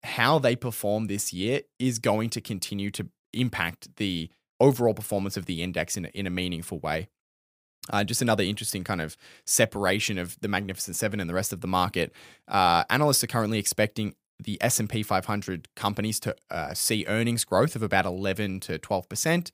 how 0.04 0.40
they 0.40 0.56
perform 0.56 1.08
this 1.08 1.32
year 1.32 1.62
is 1.80 2.00
going 2.00 2.30
to 2.32 2.42
continue 2.42 2.92
to 2.92 3.08
impact 3.34 3.96
the 3.98 4.30
overall 4.60 4.94
performance 4.94 5.38
of 5.38 5.46
the 5.46 5.64
index 5.64 5.98
in 5.98 6.06
a, 6.06 6.10
in 6.10 6.28
a 6.28 6.30
meaningful 6.30 6.80
way. 6.80 7.08
Uh, 7.90 8.04
just 8.04 8.22
another 8.22 8.44
interesting 8.44 8.84
kind 8.84 9.02
of 9.02 9.18
separation 9.46 10.18
of 10.18 10.38
the 10.42 10.48
Magnificent 10.48 10.96
Seven 10.96 11.20
and 11.20 11.30
the 11.30 11.34
rest 11.34 11.52
of 11.52 11.62
the 11.62 11.68
market. 11.68 12.14
Uh, 12.48 12.84
analysts 12.90 13.24
are 13.24 13.28
currently 13.28 13.58
expecting 13.58 14.14
the 14.44 14.58
S&P 14.62 15.04
500 15.04 15.68
companies 15.76 16.20
to 16.20 16.36
uh, 16.50 16.74
see 16.74 17.06
earnings 17.08 17.44
growth 17.44 17.76
of 17.76 17.84
about 17.84 18.06
11 18.06 18.60
to 18.62 18.78
12 18.78 19.10
percent. 19.10 19.52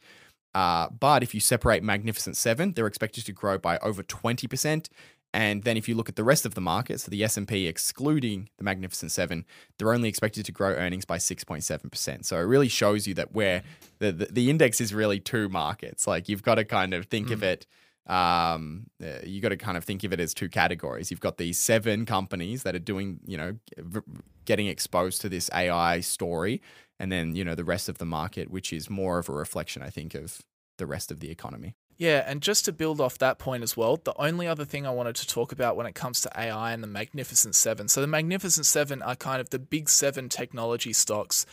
Uh, 0.57 0.89
but 0.89 1.21
if 1.21 1.35
you 1.35 1.39
separate 1.39 1.83
Magnificent 1.83 2.35
Seven, 2.35 2.71
they're 2.71 2.87
expected 2.87 3.27
to 3.27 3.31
grow 3.31 3.59
by 3.59 3.77
over 3.77 4.01
20 4.01 4.47
percent. 4.47 4.89
And 5.31 5.61
then 5.61 5.77
if 5.77 5.87
you 5.87 5.93
look 5.93 6.09
at 6.09 6.15
the 6.15 6.23
rest 6.23 6.47
of 6.47 6.55
the 6.55 6.61
market, 6.61 6.99
so 6.99 7.11
the 7.11 7.23
S&P 7.23 7.67
excluding 7.67 8.49
the 8.57 8.63
Magnificent 8.63 9.11
Seven, 9.11 9.45
they're 9.77 9.93
only 9.93 10.09
expected 10.09 10.45
to 10.45 10.51
grow 10.51 10.71
earnings 10.71 11.05
by 11.05 11.17
6.7 11.17 11.91
percent. 11.91 12.25
So 12.25 12.37
it 12.37 12.47
really 12.53 12.69
shows 12.69 13.05
you 13.05 13.13
that 13.15 13.33
where 13.33 13.61
the, 13.99 14.11
the 14.11 14.25
the 14.31 14.49
index 14.49 14.81
is 14.81 14.95
really 14.95 15.19
two 15.19 15.47
markets. 15.47 16.07
Like 16.07 16.27
you've 16.27 16.41
got 16.41 16.55
to 16.55 16.65
kind 16.65 16.95
of 16.95 17.05
think 17.05 17.29
of 17.29 17.43
it 17.43 17.67
um, 18.07 18.87
uh, 19.03 19.19
you 19.23 19.41
got 19.41 19.49
to 19.49 19.57
kind 19.57 19.77
of 19.77 19.83
think 19.83 20.03
of 20.03 20.13
it 20.13 20.19
as 20.19 20.33
two 20.33 20.49
categories. 20.49 21.11
You've 21.11 21.19
got 21.19 21.37
these 21.37 21.59
seven 21.59 22.05
companies 22.05 22.63
that 22.63 22.73
are 22.73 22.79
doing, 22.79 23.19
you 23.25 23.37
know, 23.37 23.57
v- 23.77 23.99
getting 24.45 24.67
exposed 24.67 25.21
to 25.21 25.29
this 25.29 25.49
AI 25.53 25.99
story, 25.99 26.61
and 26.99 27.11
then 27.11 27.35
you 27.35 27.43
know 27.43 27.55
the 27.55 27.63
rest 27.63 27.89
of 27.89 27.97
the 27.97 28.05
market, 28.05 28.49
which 28.49 28.73
is 28.73 28.89
more 28.89 29.19
of 29.19 29.29
a 29.29 29.33
reflection, 29.33 29.81
I 29.81 29.89
think, 29.89 30.15
of 30.15 30.41
the 30.77 30.85
rest 30.85 31.11
of 31.11 31.19
the 31.19 31.29
economy. 31.29 31.75
Yeah, 31.97 32.23
and 32.27 32.43
just 32.43 32.65
to 32.65 32.71
build 32.71 33.01
off 33.01 33.17
that 33.17 33.39
point 33.39 33.63
as 33.63 33.75
well, 33.75 33.97
the 33.97 34.13
only 34.19 34.47
other 34.47 34.65
thing 34.65 34.85
I 34.85 34.91
wanted 34.91 35.15
to 35.15 35.27
talk 35.27 35.51
about 35.51 35.75
when 35.75 35.87
it 35.87 35.95
comes 35.95 36.21
to 36.21 36.39
AI 36.39 36.71
and 36.71 36.83
the 36.83 36.87
Magnificent 36.87 37.55
Seven. 37.55 37.87
So, 37.87 38.01
the 38.01 38.07
Magnificent 38.07 38.67
Seven 38.67 39.01
are 39.01 39.15
kind 39.15 39.41
of 39.41 39.49
the 39.49 39.57
big 39.57 39.89
seven 39.89 40.29
technology 40.29 40.93
stocks 40.93 41.47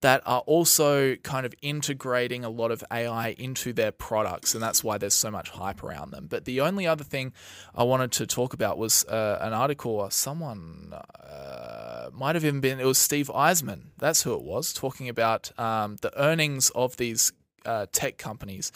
that 0.00 0.22
are 0.24 0.40
also 0.40 1.16
kind 1.16 1.44
of 1.44 1.54
integrating 1.60 2.44
a 2.44 2.48
lot 2.48 2.70
of 2.70 2.82
AI 2.90 3.34
into 3.38 3.72
their 3.72 3.92
products, 3.92 4.54
and 4.54 4.62
that's 4.62 4.82
why 4.82 4.96
there's 4.96 5.14
so 5.14 5.30
much 5.30 5.50
hype 5.50 5.82
around 5.82 6.10
them. 6.10 6.26
But 6.28 6.44
the 6.46 6.60
only 6.60 6.86
other 6.86 7.04
thing 7.04 7.32
I 7.74 7.82
wanted 7.84 8.12
to 8.12 8.26
talk 8.26 8.54
about 8.54 8.78
was 8.78 9.04
uh, 9.04 9.38
an 9.40 9.52
article, 9.52 9.92
or 9.92 10.10
someone 10.10 10.94
uh, 10.94 12.10
might 12.12 12.34
have 12.34 12.44
even 12.44 12.60
been, 12.60 12.80
it 12.80 12.86
was 12.86 12.98
Steve 12.98 13.28
Eisman, 13.28 13.88
that's 13.98 14.22
who 14.22 14.34
it 14.34 14.42
was, 14.42 14.72
talking 14.72 15.08
about 15.08 15.58
um, 15.58 15.96
the 16.00 16.12
earnings 16.20 16.70
of 16.70 16.96
these 16.96 17.32
uh, 17.66 17.86
tech 17.92 18.16
companies. 18.16 18.72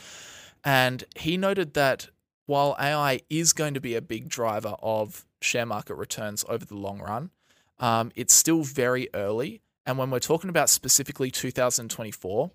And 0.64 1.04
he 1.16 1.36
noted 1.36 1.74
that 1.74 2.08
while 2.46 2.76
AI 2.78 3.20
is 3.30 3.52
going 3.52 3.74
to 3.74 3.80
be 3.80 3.94
a 3.94 4.02
big 4.02 4.28
driver 4.28 4.76
of 4.82 5.24
share 5.40 5.66
market 5.66 5.94
returns 5.94 6.44
over 6.48 6.64
the 6.64 6.76
long 6.76 7.00
run, 7.00 7.30
um, 7.78 8.12
it's 8.14 8.34
still 8.34 8.62
very 8.62 9.08
early. 9.14 9.62
And 9.86 9.98
when 9.98 10.10
we're 10.10 10.18
talking 10.18 10.50
about 10.50 10.70
specifically 10.70 11.30
2024, 11.30 12.50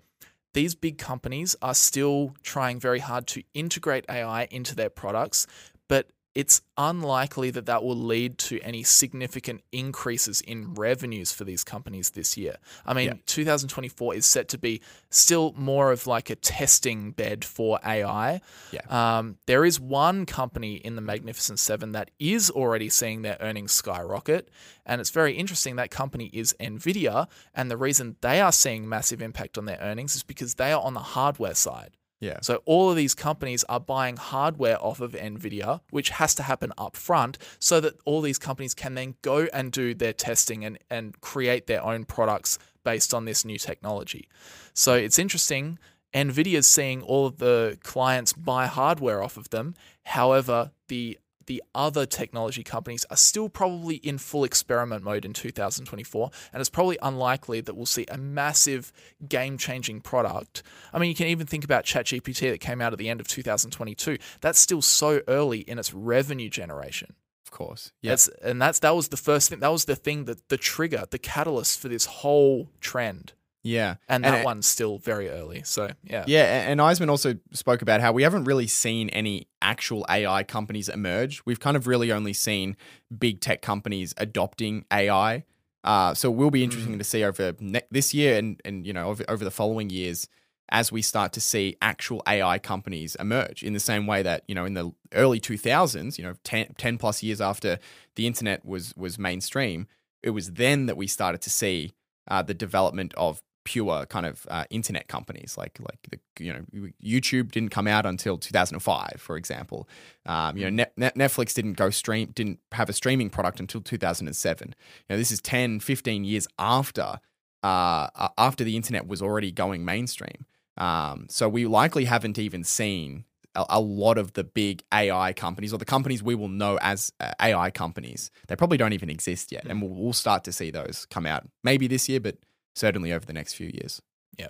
these 0.52 0.74
big 0.74 0.98
companies 0.98 1.54
are 1.62 1.74
still 1.74 2.34
trying 2.42 2.80
very 2.80 2.98
hard 2.98 3.26
to 3.28 3.42
integrate 3.54 4.04
AI 4.08 4.48
into 4.50 4.74
their 4.74 4.90
products, 4.90 5.46
but 5.88 6.08
it's 6.34 6.62
unlikely 6.78 7.50
that 7.50 7.66
that 7.66 7.82
will 7.82 7.96
lead 7.96 8.38
to 8.38 8.60
any 8.60 8.84
significant 8.84 9.62
increases 9.72 10.40
in 10.40 10.74
revenues 10.74 11.32
for 11.32 11.42
these 11.42 11.64
companies 11.64 12.10
this 12.10 12.36
year. 12.36 12.56
I 12.86 12.94
mean, 12.94 13.08
Yeah. 13.08 13.14
2024 13.26 14.14
is 14.14 14.26
set 14.26 14.48
to 14.48 14.58
be 14.58 14.80
still 15.10 15.52
more 15.56 15.90
of 15.90 16.06
like 16.06 16.30
a 16.30 16.36
testing 16.36 17.10
bed 17.10 17.44
for 17.44 17.80
AI. 17.84 18.40
Yeah. 18.70 18.80
Um, 18.88 19.38
there 19.46 19.64
is 19.64 19.80
one 19.80 20.24
company 20.24 20.74
in 20.76 20.94
the 20.94 21.02
Magnificent 21.02 21.58
Seven 21.58 21.92
that 21.92 22.12
is 22.20 22.48
already 22.48 22.88
seeing 22.88 23.22
their 23.22 23.36
earnings 23.40 23.72
skyrocket. 23.72 24.48
And 24.86 25.00
it's 25.00 25.10
very 25.10 25.34
interesting. 25.34 25.76
That 25.76 25.90
company 25.90 26.30
is 26.32 26.54
NVIDIA. 26.60 27.26
And 27.54 27.70
the 27.70 27.76
reason 27.76 28.16
they 28.20 28.40
are 28.40 28.52
seeing 28.52 28.88
massive 28.88 29.20
impact 29.20 29.58
on 29.58 29.64
their 29.64 29.78
earnings 29.80 30.14
is 30.14 30.22
because 30.22 30.54
they 30.54 30.72
are 30.72 30.80
on 30.80 30.94
the 30.94 31.00
hardware 31.00 31.54
side. 31.54 31.96
Yeah. 32.20 32.38
So 32.42 32.62
all 32.66 32.90
of 32.90 32.96
these 32.96 33.14
companies 33.14 33.64
are 33.64 33.80
buying 33.80 34.18
hardware 34.18 34.82
off 34.82 35.00
of 35.00 35.12
Nvidia, 35.12 35.80
which 35.90 36.10
has 36.10 36.34
to 36.34 36.42
happen 36.42 36.70
up 36.76 36.94
front 36.94 37.38
so 37.58 37.80
that 37.80 37.94
all 38.04 38.20
these 38.20 38.38
companies 38.38 38.74
can 38.74 38.94
then 38.94 39.14
go 39.22 39.48
and 39.54 39.72
do 39.72 39.94
their 39.94 40.12
testing 40.12 40.64
and, 40.64 40.78
and 40.90 41.18
create 41.22 41.66
their 41.66 41.82
own 41.82 42.04
products 42.04 42.58
based 42.84 43.14
on 43.14 43.24
this 43.24 43.44
new 43.44 43.58
technology. 43.58 44.28
So 44.74 44.94
it's 44.94 45.18
interesting. 45.18 45.78
Nvidia's 46.14 46.66
seeing 46.66 47.02
all 47.02 47.26
of 47.26 47.38
the 47.38 47.78
clients 47.82 48.34
buy 48.34 48.66
hardware 48.66 49.22
off 49.22 49.38
of 49.38 49.48
them. 49.50 49.74
However, 50.04 50.72
the 50.88 51.18
the 51.46 51.62
other 51.74 52.06
technology 52.06 52.62
companies 52.62 53.04
are 53.10 53.16
still 53.16 53.48
probably 53.48 53.96
in 53.96 54.18
full 54.18 54.44
experiment 54.44 55.02
mode 55.02 55.24
in 55.24 55.32
2024, 55.32 56.30
and 56.52 56.60
it's 56.60 56.70
probably 56.70 56.98
unlikely 57.02 57.60
that 57.60 57.74
we'll 57.74 57.86
see 57.86 58.06
a 58.10 58.18
massive 58.18 58.92
game 59.28 59.58
changing 59.58 60.00
product. 60.00 60.62
I 60.92 60.98
mean, 60.98 61.08
you 61.08 61.14
can 61.14 61.26
even 61.26 61.46
think 61.46 61.64
about 61.64 61.84
ChatGPT 61.84 62.50
that 62.50 62.60
came 62.60 62.80
out 62.80 62.92
at 62.92 62.98
the 62.98 63.08
end 63.08 63.20
of 63.20 63.28
2022. 63.28 64.18
That's 64.40 64.58
still 64.58 64.82
so 64.82 65.20
early 65.28 65.60
in 65.60 65.78
its 65.78 65.92
revenue 65.94 66.50
generation. 66.50 67.14
Of 67.44 67.50
course. 67.50 67.92
Yeah. 68.00 68.16
And 68.42 68.62
that's 68.62 68.78
that 68.78 68.94
was 68.94 69.08
the 69.08 69.16
first 69.16 69.50
thing. 69.50 69.58
That 69.58 69.72
was 69.72 69.86
the 69.86 69.96
thing 69.96 70.26
that 70.26 70.48
the 70.50 70.56
trigger, 70.56 71.04
the 71.10 71.18
catalyst 71.18 71.80
for 71.80 71.88
this 71.88 72.06
whole 72.06 72.70
trend. 72.80 73.32
Yeah. 73.62 73.96
And 74.08 74.24
And 74.24 74.34
that 74.34 74.40
it- 74.40 74.44
one's 74.44 74.66
still 74.66 74.98
very 74.98 75.28
early. 75.28 75.62
So 75.64 75.90
yeah, 76.04 76.24
Yeah, 76.26 76.68
and 76.70 76.80
Eisman 76.80 77.08
also 77.10 77.34
spoke 77.52 77.82
about 77.82 78.00
how 78.00 78.12
we 78.12 78.22
haven't 78.22 78.44
really 78.44 78.66
seen 78.66 79.08
any 79.10 79.48
actual 79.62 80.04
AI 80.08 80.42
companies 80.44 80.88
emerge. 80.88 81.42
We've 81.44 81.60
kind 81.60 81.76
of 81.76 81.86
really 81.86 82.10
only 82.12 82.32
seen 82.32 82.76
big 83.16 83.40
tech 83.40 83.62
companies 83.62 84.14
adopting 84.16 84.84
AI. 84.92 85.44
Uh, 85.82 86.12
so 86.14 86.30
it 86.30 86.36
will 86.36 86.50
be 86.50 86.62
interesting 86.62 86.98
to 86.98 87.04
see 87.04 87.24
over 87.24 87.54
ne- 87.58 87.82
this 87.90 88.12
year 88.12 88.36
and 88.38 88.60
and 88.64 88.86
you 88.86 88.92
know 88.92 89.08
over, 89.08 89.24
over 89.28 89.44
the 89.44 89.50
following 89.50 89.88
years 89.90 90.28
as 90.72 90.92
we 90.92 91.02
start 91.02 91.32
to 91.32 91.40
see 91.40 91.74
actual 91.82 92.22
AI 92.28 92.56
companies 92.58 93.16
emerge 93.16 93.62
in 93.64 93.72
the 93.72 93.80
same 93.80 94.06
way 94.06 94.22
that 94.22 94.44
you 94.46 94.54
know 94.54 94.64
in 94.66 94.74
the 94.74 94.92
early 95.14 95.40
2000s, 95.40 96.16
you 96.18 96.24
know 96.24 96.34
10, 96.44 96.74
10 96.78 96.98
plus 96.98 97.22
years 97.22 97.40
after 97.40 97.78
the 98.14 98.26
internet 98.26 98.64
was 98.64 98.94
was 98.96 99.18
mainstream, 99.18 99.86
it 100.22 100.30
was 100.30 100.52
then 100.52 100.86
that 100.86 100.96
we 100.96 101.06
started 101.06 101.40
to 101.42 101.50
see 101.50 101.92
uh, 102.28 102.42
the 102.42 102.54
development 102.54 103.12
of 103.16 103.42
pure 103.64 104.06
kind 104.06 104.26
of 104.26 104.46
uh, 104.50 104.64
internet 104.70 105.08
companies 105.08 105.56
like 105.58 105.78
like 105.80 105.98
the 106.10 106.44
you 106.44 106.52
know 106.52 106.64
YouTube 107.04 107.52
didn't 107.52 107.70
come 107.70 107.86
out 107.86 108.06
until 108.06 108.38
2005 108.38 109.14
for 109.18 109.36
example. 109.36 109.88
Um, 110.26 110.56
you 110.56 110.64
know 110.64 110.70
Net- 110.70 110.92
Net- 110.96 111.14
Netflix 111.16 111.54
didn't 111.54 111.74
go 111.74 111.90
stream 111.90 112.30
didn't 112.34 112.58
have 112.72 112.88
a 112.88 112.92
streaming 112.92 113.30
product 113.30 113.60
until 113.60 113.80
2007 113.80 114.68
you 114.68 114.74
know 115.08 115.16
this 115.16 115.30
is 115.30 115.40
10 115.40 115.80
15 115.80 116.24
years 116.24 116.46
after 116.58 117.20
uh, 117.62 118.08
uh, 118.14 118.28
after 118.38 118.64
the 118.64 118.76
internet 118.76 119.06
was 119.06 119.20
already 119.20 119.52
going 119.52 119.84
mainstream. 119.84 120.46
Um, 120.76 121.26
so 121.28 121.48
we 121.48 121.66
likely 121.66 122.06
haven't 122.06 122.38
even 122.38 122.64
seen 122.64 123.24
a, 123.54 123.64
a 123.68 123.80
lot 123.80 124.16
of 124.16 124.32
the 124.32 124.44
big 124.44 124.82
AI 124.94 125.32
companies 125.34 125.72
or 125.72 125.78
the 125.78 125.84
companies 125.84 126.22
we 126.22 126.34
will 126.34 126.48
know 126.48 126.78
as 126.80 127.12
uh, 127.20 127.32
AI 127.40 127.70
companies. 127.70 128.30
They 128.48 128.56
probably 128.56 128.78
don't 128.78 128.92
even 128.94 129.10
exist 129.10 129.52
yet 129.52 129.66
and 129.68 129.82
we'll, 129.82 129.90
we'll 129.90 130.12
start 130.12 130.44
to 130.44 130.52
see 130.52 130.70
those 130.70 131.06
come 131.10 131.26
out 131.26 131.46
maybe 131.62 131.86
this 131.86 132.08
year 132.08 132.20
but 132.20 132.36
certainly 132.74 133.12
over 133.12 133.26
the 133.26 133.32
next 133.32 133.54
few 133.54 133.70
years. 133.72 134.02
Yeah. 134.38 134.48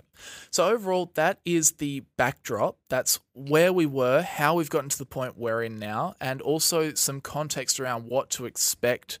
So 0.51 0.69
overall, 0.69 1.11
that 1.15 1.39
is 1.43 1.73
the 1.73 2.03
backdrop. 2.15 2.77
That's 2.87 3.19
where 3.33 3.73
we 3.73 3.85
were, 3.85 4.21
how 4.21 4.55
we've 4.55 4.69
gotten 4.69 4.89
to 4.89 4.97
the 4.97 5.05
point 5.05 5.37
we're 5.37 5.63
in 5.63 5.79
now, 5.79 6.15
and 6.21 6.41
also 6.41 6.93
some 6.93 7.19
context 7.19 7.79
around 7.79 8.05
what 8.05 8.29
to 8.31 8.45
expect 8.45 9.19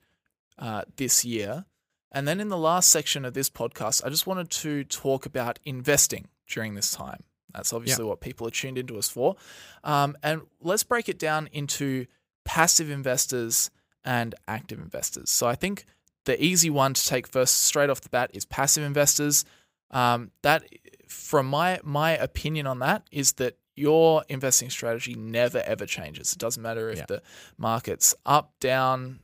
uh, 0.57 0.83
this 0.95 1.25
year. 1.25 1.65
And 2.11 2.27
then 2.27 2.39
in 2.39 2.49
the 2.49 2.57
last 2.57 2.89
section 2.89 3.25
of 3.25 3.33
this 3.33 3.49
podcast, 3.49 4.05
I 4.05 4.09
just 4.09 4.27
wanted 4.27 4.49
to 4.49 4.83
talk 4.83 5.25
about 5.25 5.59
investing 5.65 6.27
during 6.47 6.75
this 6.75 6.91
time. 6.91 7.23
That's 7.53 7.73
obviously 7.73 8.05
what 8.05 8.21
people 8.21 8.47
are 8.47 8.51
tuned 8.51 8.77
into 8.77 8.97
us 8.97 9.09
for. 9.09 9.35
Um, 9.83 10.15
and 10.23 10.41
let's 10.61 10.83
break 10.83 11.09
it 11.09 11.19
down 11.19 11.49
into 11.51 12.05
passive 12.45 12.89
investors 12.89 13.71
and 14.05 14.35
active 14.47 14.79
investors. 14.79 15.29
So 15.29 15.47
I 15.47 15.55
think 15.55 15.85
the 16.25 16.43
easy 16.43 16.69
one 16.69 16.93
to 16.93 17.05
take 17.05 17.27
first, 17.27 17.63
straight 17.63 17.89
off 17.89 18.01
the 18.01 18.09
bat, 18.09 18.31
is 18.33 18.45
passive 18.45 18.83
investors. 18.83 19.45
Um, 19.91 20.31
that, 20.43 20.63
from 21.07 21.47
my 21.47 21.79
my 21.83 22.11
opinion 22.11 22.67
on 22.67 22.79
that, 22.79 23.03
is 23.11 23.33
that 23.33 23.57
your 23.75 24.23
investing 24.29 24.69
strategy 24.69 25.15
never 25.15 25.59
ever 25.65 25.85
changes. 25.85 26.33
It 26.33 26.39
doesn't 26.39 26.61
matter 26.61 26.89
if 26.89 26.99
Yeah. 26.99 27.05
the 27.07 27.21
market's 27.57 28.13
up, 28.25 28.53
down, 28.59 29.19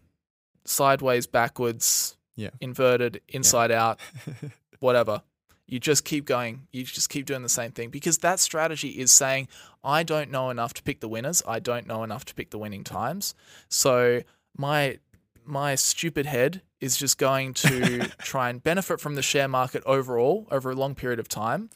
sideways, 0.65 1.27
backwards, 1.27 2.17
Yeah. 2.35 2.49
inverted, 2.59 3.21
inside 3.27 3.71
out, 3.71 3.99
whatever. 4.79 5.21
You 5.69 5.79
just 5.79 6.05
keep 6.05 6.23
going. 6.25 6.67
You 6.71 6.85
just 6.85 7.09
keep 7.09 7.25
doing 7.25 7.41
the 7.43 7.49
same 7.49 7.71
thing 7.71 7.89
because 7.89 8.19
that 8.19 8.39
strategy 8.39 8.89
is 8.99 9.11
saying, 9.11 9.49
I 9.83 10.03
don't 10.03 10.31
know 10.31 10.49
enough 10.49 10.73
to 10.75 10.83
pick 10.83 11.01
the 11.01 11.09
winners. 11.09 11.43
I 11.45 11.59
don't 11.59 11.85
know 11.85 12.03
enough 12.03 12.23
to 12.25 12.33
pick 12.35 12.51
the 12.51 12.57
winning 12.57 12.85
times. 12.85 13.35
So 13.69 14.21
my 14.57 14.99
my 15.47 15.75
stupid 15.75 16.25
head 16.25 16.61
is 16.79 16.97
just 16.97 17.17
going 17.17 17.53
to 17.55 17.99
try 18.19 18.49
and 18.49 18.61
benefit 18.61 18.99
from 18.99 19.15
the 19.15 19.21
share 19.21 19.47
market 19.47 19.83
overall 19.85 20.47
over 20.51 20.71
a 20.71 20.75
long 20.75 20.95
period 20.95 21.19
of 21.19 21.27
time 21.27 21.69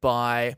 by 0.00 0.56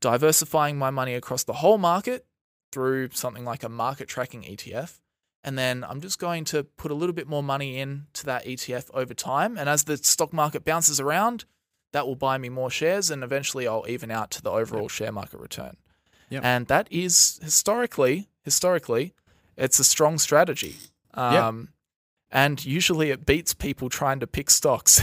diversifying 0.00 0.78
my 0.78 0.90
money 0.90 1.14
across 1.14 1.44
the 1.44 1.54
whole 1.54 1.78
market 1.78 2.26
through 2.72 3.10
something 3.12 3.44
like 3.44 3.62
a 3.62 3.68
market 3.68 4.08
tracking 4.08 4.42
ETF. 4.42 4.98
And 5.44 5.56
then 5.56 5.84
I'm 5.84 6.00
just 6.00 6.18
going 6.18 6.44
to 6.46 6.64
put 6.64 6.90
a 6.90 6.94
little 6.94 7.14
bit 7.14 7.28
more 7.28 7.42
money 7.42 7.78
into 7.78 8.24
that 8.26 8.44
ETF 8.44 8.90
over 8.92 9.14
time. 9.14 9.56
And 9.56 9.68
as 9.68 9.84
the 9.84 9.96
stock 9.96 10.32
market 10.32 10.64
bounces 10.64 10.98
around, 10.98 11.44
that 11.92 12.06
will 12.06 12.16
buy 12.16 12.36
me 12.36 12.48
more 12.48 12.70
shares 12.70 13.10
and 13.10 13.22
eventually 13.22 13.68
I'll 13.68 13.86
even 13.88 14.10
out 14.10 14.30
to 14.32 14.42
the 14.42 14.50
overall 14.50 14.82
yep. 14.82 14.90
share 14.90 15.12
market 15.12 15.38
return. 15.38 15.76
Yep. 16.30 16.44
And 16.44 16.66
that 16.66 16.88
is 16.90 17.38
historically, 17.42 18.28
historically, 18.42 19.14
it's 19.56 19.78
a 19.78 19.84
strong 19.84 20.18
strategy. 20.18 20.76
Um, 21.14 21.60
yep. 21.60 21.75
And 22.36 22.62
usually 22.66 23.10
it 23.10 23.24
beats 23.24 23.54
people 23.54 23.88
trying 23.88 24.20
to 24.20 24.26
pick 24.26 24.50
stocks. 24.50 25.00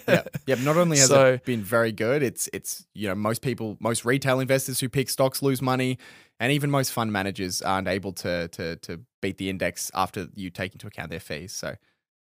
yeah, 0.08 0.24
yeah. 0.44 0.56
Not 0.56 0.76
only 0.76 0.98
has 0.98 1.06
so, 1.06 1.34
it 1.34 1.44
been 1.44 1.62
very 1.62 1.92
good, 1.92 2.20
it's 2.20 2.48
it's 2.52 2.84
you 2.94 3.06
know 3.06 3.14
most 3.14 3.42
people, 3.42 3.76
most 3.78 4.04
retail 4.04 4.40
investors 4.40 4.80
who 4.80 4.88
pick 4.88 5.08
stocks 5.08 5.40
lose 5.40 5.62
money, 5.62 5.98
and 6.40 6.50
even 6.50 6.72
most 6.72 6.90
fund 6.90 7.12
managers 7.12 7.62
aren't 7.62 7.86
able 7.86 8.12
to 8.14 8.48
to 8.48 8.74
to 8.74 9.00
beat 9.22 9.38
the 9.38 9.50
index 9.50 9.92
after 9.94 10.26
you 10.34 10.50
take 10.50 10.72
into 10.72 10.88
account 10.88 11.10
their 11.10 11.20
fees. 11.20 11.52
So, 11.52 11.76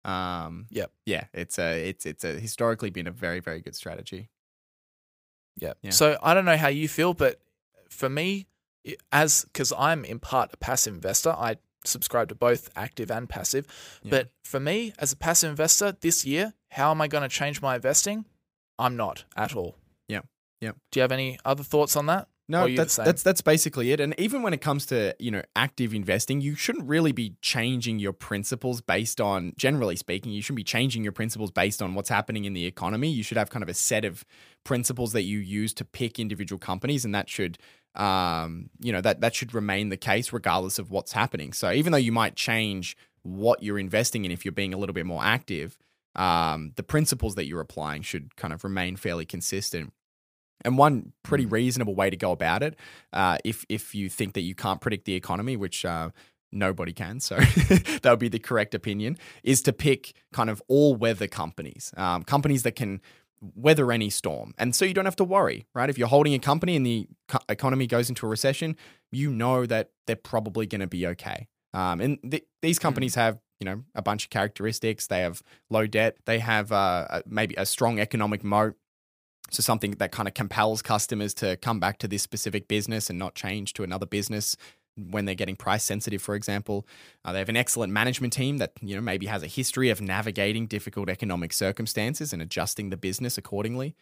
um, 0.05 0.67
yep. 0.69 0.91
yeah, 1.07 1.23
it's 1.33 1.57
a 1.57 1.89
it's 1.89 2.05
it's 2.05 2.23
a 2.23 2.33
historically 2.39 2.91
been 2.91 3.07
a 3.07 3.11
very 3.11 3.39
very 3.39 3.59
good 3.59 3.75
strategy. 3.75 4.29
Yep. 5.57 5.77
Yeah. 5.81 5.89
So 5.89 6.19
I 6.21 6.35
don't 6.35 6.45
know 6.45 6.57
how 6.57 6.67
you 6.67 6.87
feel, 6.87 7.15
but 7.15 7.39
for 7.89 8.07
me, 8.07 8.45
as 9.11 9.45
because 9.45 9.73
I'm 9.75 10.05
in 10.05 10.19
part 10.19 10.51
a 10.53 10.57
passive 10.57 10.93
investor, 10.93 11.31
I 11.31 11.57
subscribe 11.85 12.29
to 12.29 12.35
both 12.35 12.69
active 12.75 13.11
and 13.11 13.29
passive. 13.29 13.67
Yeah. 14.03 14.09
But 14.11 14.29
for 14.43 14.59
me, 14.59 14.93
as 14.99 15.11
a 15.11 15.17
passive 15.17 15.49
investor 15.51 15.95
this 16.01 16.25
year, 16.25 16.53
how 16.71 16.91
am 16.91 17.01
I 17.01 17.07
going 17.07 17.23
to 17.23 17.29
change 17.29 17.61
my 17.61 17.75
investing? 17.75 18.25
I'm 18.79 18.95
not 18.95 19.25
at 19.35 19.55
all. 19.55 19.75
Yeah. 20.07 20.21
Yeah. 20.61 20.71
Do 20.91 20.99
you 20.99 21.01
have 21.01 21.11
any 21.11 21.37
other 21.45 21.63
thoughts 21.63 21.95
on 21.95 22.07
that? 22.07 22.27
No, 22.49 22.67
that's 22.67 22.97
that's 22.97 23.23
that's 23.23 23.39
basically 23.39 23.93
it. 23.93 24.01
And 24.01 24.13
even 24.19 24.41
when 24.41 24.53
it 24.53 24.59
comes 24.59 24.85
to 24.87 25.15
you 25.17 25.31
know 25.31 25.43
active 25.55 25.93
investing, 25.93 26.41
you 26.41 26.55
shouldn't 26.55 26.87
really 26.87 27.13
be 27.13 27.35
changing 27.41 27.99
your 27.99 28.11
principles 28.11 28.81
based 28.81 29.21
on, 29.21 29.53
generally 29.55 29.95
speaking, 29.95 30.33
you 30.33 30.41
shouldn't 30.41 30.57
be 30.57 30.63
changing 30.63 31.03
your 31.03 31.13
principles 31.13 31.51
based 31.51 31.81
on 31.81 31.95
what's 31.95 32.09
happening 32.09 32.43
in 32.43 32.53
the 32.53 32.65
economy. 32.65 33.09
You 33.09 33.23
should 33.23 33.37
have 33.37 33.49
kind 33.49 33.63
of 33.63 33.69
a 33.69 33.73
set 33.73 34.03
of 34.03 34.25
principles 34.65 35.13
that 35.13 35.23
you 35.23 35.39
use 35.39 35.73
to 35.75 35.85
pick 35.85 36.19
individual 36.19 36.59
companies, 36.59 37.05
and 37.05 37.15
that 37.15 37.29
should 37.29 37.57
um, 37.95 38.69
you 38.79 38.91
know 38.91 39.01
that 39.01 39.21
that 39.21 39.35
should 39.35 39.53
remain 39.53 39.89
the 39.89 39.97
case 39.97 40.33
regardless 40.33 40.79
of 40.79 40.91
what's 40.91 41.11
happening. 41.11 41.53
So 41.53 41.71
even 41.71 41.91
though 41.91 41.97
you 41.97 42.11
might 42.11 42.35
change 42.35 42.97
what 43.23 43.63
you're 43.63 43.79
investing 43.79 44.25
in 44.25 44.31
if 44.31 44.45
you're 44.45 44.51
being 44.51 44.73
a 44.73 44.77
little 44.77 44.93
bit 44.93 45.05
more 45.05 45.23
active, 45.23 45.77
um, 46.15 46.73
the 46.75 46.83
principles 46.83 47.35
that 47.35 47.45
you're 47.45 47.61
applying 47.61 48.01
should 48.01 48.35
kind 48.35 48.53
of 48.53 48.63
remain 48.63 48.95
fairly 48.95 49.25
consistent. 49.25 49.93
And 50.65 50.77
one 50.77 51.11
pretty 51.23 51.45
mm. 51.45 51.51
reasonable 51.51 51.95
way 51.95 52.09
to 52.09 52.15
go 52.15 52.31
about 52.31 52.63
it, 52.63 52.77
uh, 53.11 53.37
if 53.43 53.65
if 53.69 53.93
you 53.93 54.09
think 54.09 54.33
that 54.33 54.41
you 54.41 54.55
can't 54.55 54.79
predict 54.79 55.05
the 55.05 55.13
economy, 55.13 55.57
which 55.57 55.83
uh, 55.83 56.09
nobody 56.51 56.93
can, 56.93 57.19
so 57.19 57.35
that 57.37 58.05
would 58.05 58.19
be 58.19 58.29
the 58.29 58.39
correct 58.39 58.73
opinion, 58.73 59.17
is 59.43 59.61
to 59.63 59.73
pick 59.73 60.13
kind 60.31 60.49
of 60.49 60.61
all 60.67 60.95
weather 60.95 61.27
companies, 61.27 61.93
um, 61.97 62.23
companies 62.23 62.63
that 62.63 62.75
can 62.75 63.01
weather 63.55 63.91
any 63.91 64.09
storm. 64.09 64.53
And 64.57 64.75
so 64.75 64.85
you 64.85 64.93
don't 64.93 65.05
have 65.05 65.15
to 65.17 65.23
worry, 65.23 65.65
right? 65.73 65.89
If 65.89 65.97
you're 65.97 66.07
holding 66.07 66.33
a 66.33 66.39
company 66.39 66.75
and 66.75 66.85
the 66.85 67.07
economy 67.49 67.87
goes 67.87 68.09
into 68.09 68.25
a 68.25 68.29
recession, 68.29 68.75
you 69.11 69.31
know 69.31 69.65
that 69.65 69.91
they're 70.07 70.15
probably 70.15 70.65
going 70.65 70.81
to 70.81 70.87
be 70.87 71.05
okay. 71.07 71.47
Um, 71.73 72.01
and 72.01 72.19
th- 72.29 72.45
these 72.61 72.79
mm. 72.79 72.81
companies 72.81 73.15
have, 73.15 73.39
you 73.59 73.65
know, 73.65 73.83
a 73.95 74.01
bunch 74.01 74.25
of 74.25 74.29
characteristics. 74.29 75.07
They 75.07 75.21
have 75.21 75.41
low 75.69 75.87
debt. 75.87 76.17
They 76.25 76.39
have 76.39 76.71
uh, 76.71 77.21
maybe 77.25 77.55
a 77.57 77.65
strong 77.65 77.99
economic 77.99 78.43
moat. 78.43 78.75
So 79.51 79.61
something 79.61 79.91
that 79.91 80.11
kind 80.11 80.27
of 80.27 80.33
compels 80.33 80.81
customers 80.81 81.33
to 81.35 81.57
come 81.57 81.79
back 81.79 81.99
to 81.99 82.07
this 82.07 82.23
specific 82.23 82.67
business 82.67 83.09
and 83.09 83.19
not 83.19 83.35
change 83.35 83.73
to 83.73 83.83
another 83.83 84.05
business 84.05 84.55
when 84.95 85.25
they're 85.25 85.35
getting 85.35 85.55
price 85.55 85.83
sensitive, 85.83 86.21
for 86.21 86.35
example. 86.35 86.85
Uh, 87.25 87.33
they 87.33 87.39
have 87.39 87.49
an 87.49 87.57
excellent 87.57 87.91
management 87.91 88.33
team 88.33 88.57
that 88.57 88.73
you 88.81 88.95
know 88.95 89.01
maybe 89.01 89.25
has 89.25 89.43
a 89.43 89.47
history 89.47 89.89
of 89.89 90.01
navigating 90.01 90.67
difficult 90.67 91.09
economic 91.09 91.53
circumstances 91.53 92.33
and 92.33 92.41
adjusting 92.41 92.89
the 92.89 92.97
business 92.97 93.37
accordingly. 93.37 93.95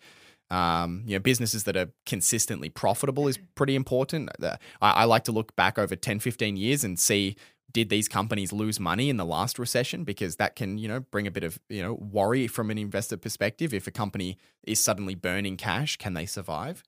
Um, 0.49 1.03
you 1.05 1.15
know, 1.15 1.21
businesses 1.21 1.63
that 1.63 1.77
are 1.77 1.91
consistently 2.05 2.67
profitable 2.67 3.29
is 3.29 3.39
pretty 3.55 3.73
important. 3.73 4.29
Uh, 4.43 4.57
I, 4.81 4.91
I, 4.91 5.03
like 5.05 5.23
to 5.25 5.31
look 5.31 5.55
back 5.55 5.79
over 5.79 5.95
10, 5.95 6.19
15 6.19 6.57
years 6.57 6.83
and 6.83 6.99
see 6.99 7.37
did 7.71 7.89
these 7.89 8.07
companies 8.07 8.51
lose 8.51 8.79
money 8.79 9.09
in 9.09 9.15
the 9.17 9.25
last 9.25 9.57
recession 9.57 10.03
because 10.03 10.35
that 10.35 10.55
can 10.55 10.77
you 10.77 10.87
know 10.87 10.99
bring 10.99 11.27
a 11.27 11.31
bit 11.31 11.43
of 11.43 11.59
you 11.69 11.81
know 11.81 11.93
worry 11.93 12.47
from 12.47 12.69
an 12.69 12.77
investor 12.77 13.17
perspective 13.17 13.73
if 13.73 13.87
a 13.87 13.91
company 13.91 14.37
is 14.63 14.79
suddenly 14.79 15.15
burning 15.15 15.57
cash 15.57 15.95
can 15.97 16.13
they 16.13 16.25
survive 16.25 16.83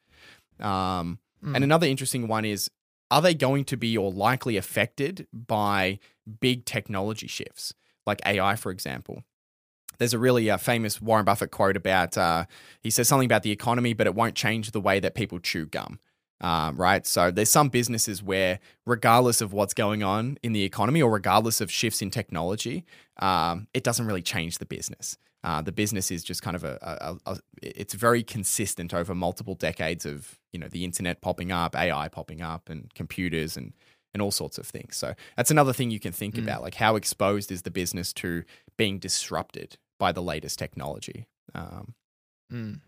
um, 0.59 1.19
mm. 1.43 1.55
and 1.55 1.63
another 1.63 1.87
interesting 1.87 2.27
one 2.27 2.45
is 2.45 2.69
are 3.13 3.21
they 3.21 3.33
going 3.33 3.63
to 3.63 3.77
be 3.77 3.95
or 3.95 4.11
likely 4.11 4.57
affected 4.57 5.27
by 5.31 5.99
big 6.39 6.65
technology 6.65 7.27
shifts 7.27 7.73
like 8.05 8.21
ai 8.25 8.55
for 8.55 8.71
example 8.71 9.23
there's 9.99 10.13
a 10.13 10.19
really 10.19 10.49
uh, 10.49 10.57
famous 10.57 11.01
warren 11.01 11.23
buffett 11.23 11.51
quote 11.51 11.77
about 11.77 12.17
uh, 12.17 12.45
he 12.81 12.89
says 12.89 13.07
something 13.07 13.27
about 13.27 13.43
the 13.43 13.51
economy 13.51 13.93
but 13.93 14.07
it 14.07 14.15
won't 14.15 14.35
change 14.35 14.71
the 14.71 14.81
way 14.81 14.99
that 14.99 15.15
people 15.15 15.39
chew 15.39 15.65
gum 15.65 15.99
um, 16.41 16.75
right? 16.75 17.07
So 17.07 17.31
there's 17.31 17.49
some 17.49 17.69
businesses 17.69 18.21
where, 18.21 18.59
regardless 18.85 19.39
of 19.39 19.53
what's 19.53 19.73
going 19.73 20.03
on 20.03 20.37
in 20.43 20.51
the 20.51 20.63
economy 20.63 21.01
or 21.01 21.09
regardless 21.09 21.61
of 21.61 21.71
shifts 21.71 22.01
in 22.01 22.09
technology, 22.09 22.83
um, 23.19 23.67
it 23.73 23.85
doesn't 23.85 24.05
really 24.05 24.21
change 24.21 24.57
the 24.57 24.65
business. 24.65 25.17
Uh, 25.43 25.61
the 25.61 25.71
business 25.71 26.09
is 26.09 26.23
just 26.23 26.41
kind 26.41 26.55
of 26.55 26.63
a, 26.63 26.77
a, 26.81 27.31
a, 27.31 27.37
it's 27.61 27.93
very 27.93 28.23
consistent 28.23 28.93
over 28.93 29.13
multiple 29.13 29.55
decades 29.55 30.05
of 30.05 30.39
you 30.51 30.59
know 30.59 30.67
the 30.67 30.83
internet 30.83 31.21
popping 31.21 31.51
up, 31.51 31.75
AI 31.75 32.07
popping 32.07 32.41
up, 32.41 32.69
and 32.69 32.93
computers 32.93 33.57
and 33.57 33.73
and 34.13 34.21
all 34.21 34.31
sorts 34.31 34.57
of 34.57 34.67
things. 34.67 34.95
So 34.95 35.13
that's 35.35 35.51
another 35.51 35.73
thing 35.73 35.91
you 35.91 35.99
can 35.99 36.11
think 36.13 36.35
mm. 36.35 36.43
about, 36.43 36.61
like 36.61 36.75
how 36.75 36.95
exposed 36.95 37.51
is 37.51 37.63
the 37.63 37.71
business 37.71 38.13
to 38.13 38.43
being 38.77 38.99
disrupted 38.99 39.77
by 39.99 40.11
the 40.11 40.21
latest 40.21 40.59
technology. 40.59 41.27
Um, 41.55 41.95
mm. 42.51 42.79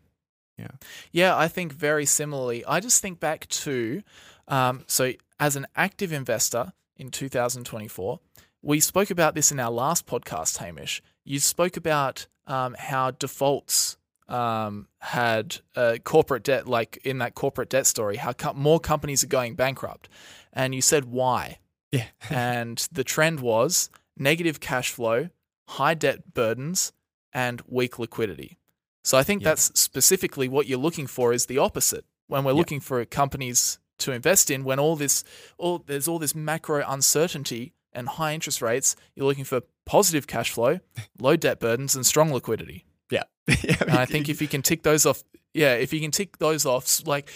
Yeah. 0.57 0.67
Yeah, 1.11 1.37
I 1.37 1.47
think 1.47 1.73
very 1.73 2.05
similarly. 2.05 2.63
I 2.65 2.79
just 2.79 3.01
think 3.01 3.19
back 3.19 3.47
to 3.47 4.03
um, 4.47 4.83
so 4.87 5.13
as 5.39 5.55
an 5.55 5.65
active 5.75 6.13
investor 6.13 6.73
in 6.95 7.09
2024, 7.09 8.19
we 8.61 8.79
spoke 8.79 9.09
about 9.09 9.35
this 9.35 9.51
in 9.51 9.59
our 9.59 9.71
last 9.71 10.05
podcast, 10.05 10.57
Hamish. 10.57 11.01
You 11.23 11.39
spoke 11.39 11.77
about 11.77 12.27
um, 12.47 12.75
how 12.77 13.11
defaults 13.11 13.97
um, 14.27 14.87
had 14.99 15.57
uh, 15.75 15.97
corporate 16.03 16.43
debt, 16.43 16.67
like 16.67 16.99
in 17.03 17.19
that 17.19 17.35
corporate 17.35 17.69
debt 17.69 17.85
story, 17.85 18.17
how 18.17 18.33
more 18.53 18.79
companies 18.79 19.23
are 19.23 19.27
going 19.27 19.55
bankrupt. 19.55 20.09
And 20.53 20.73
you 20.73 20.81
said 20.81 21.05
why. 21.05 21.59
Yeah. 21.91 22.05
and 22.29 22.87
the 22.91 23.03
trend 23.03 23.39
was 23.39 23.89
negative 24.17 24.59
cash 24.59 24.91
flow, 24.91 25.29
high 25.67 25.93
debt 25.93 26.33
burdens, 26.33 26.93
and 27.33 27.61
weak 27.67 27.99
liquidity. 27.99 28.57
So 29.03 29.17
I 29.17 29.23
think 29.23 29.41
yeah. 29.41 29.49
that's 29.49 29.79
specifically 29.79 30.47
what 30.47 30.67
you're 30.67 30.79
looking 30.79 31.07
for 31.07 31.33
is 31.33 31.45
the 31.45 31.57
opposite. 31.57 32.05
When 32.27 32.43
we're 32.43 32.53
yeah. 32.53 32.57
looking 32.57 32.79
for 32.79 33.03
companies 33.05 33.77
to 33.99 34.11
invest 34.11 34.49
in, 34.49 34.63
when 34.63 34.79
all 34.79 34.95
this, 34.95 35.23
all 35.57 35.83
there's 35.85 36.07
all 36.07 36.17
this 36.17 36.33
macro 36.33 36.83
uncertainty 36.87 37.73
and 37.95 38.07
high 38.07 38.33
interest 38.33 38.61
rates, 38.61 38.95
you're 39.15 39.25
looking 39.25 39.43
for 39.43 39.61
positive 39.85 40.27
cash 40.27 40.51
flow, 40.51 40.79
low 41.19 41.35
debt 41.35 41.59
burdens, 41.59 41.95
and 41.95 42.05
strong 42.05 42.31
liquidity. 42.31 42.85
Yeah, 43.09 43.23
yeah 43.47 43.77
and 43.81 43.91
I 43.91 44.05
think 44.05 44.29
if 44.29 44.41
you 44.41 44.47
can 44.47 44.61
tick 44.61 44.83
those 44.83 45.05
off, 45.05 45.23
yeah, 45.53 45.73
if 45.73 45.93
you 45.93 46.01
can 46.01 46.11
tick 46.11 46.37
those 46.37 46.65
off, 46.65 47.05
like 47.07 47.31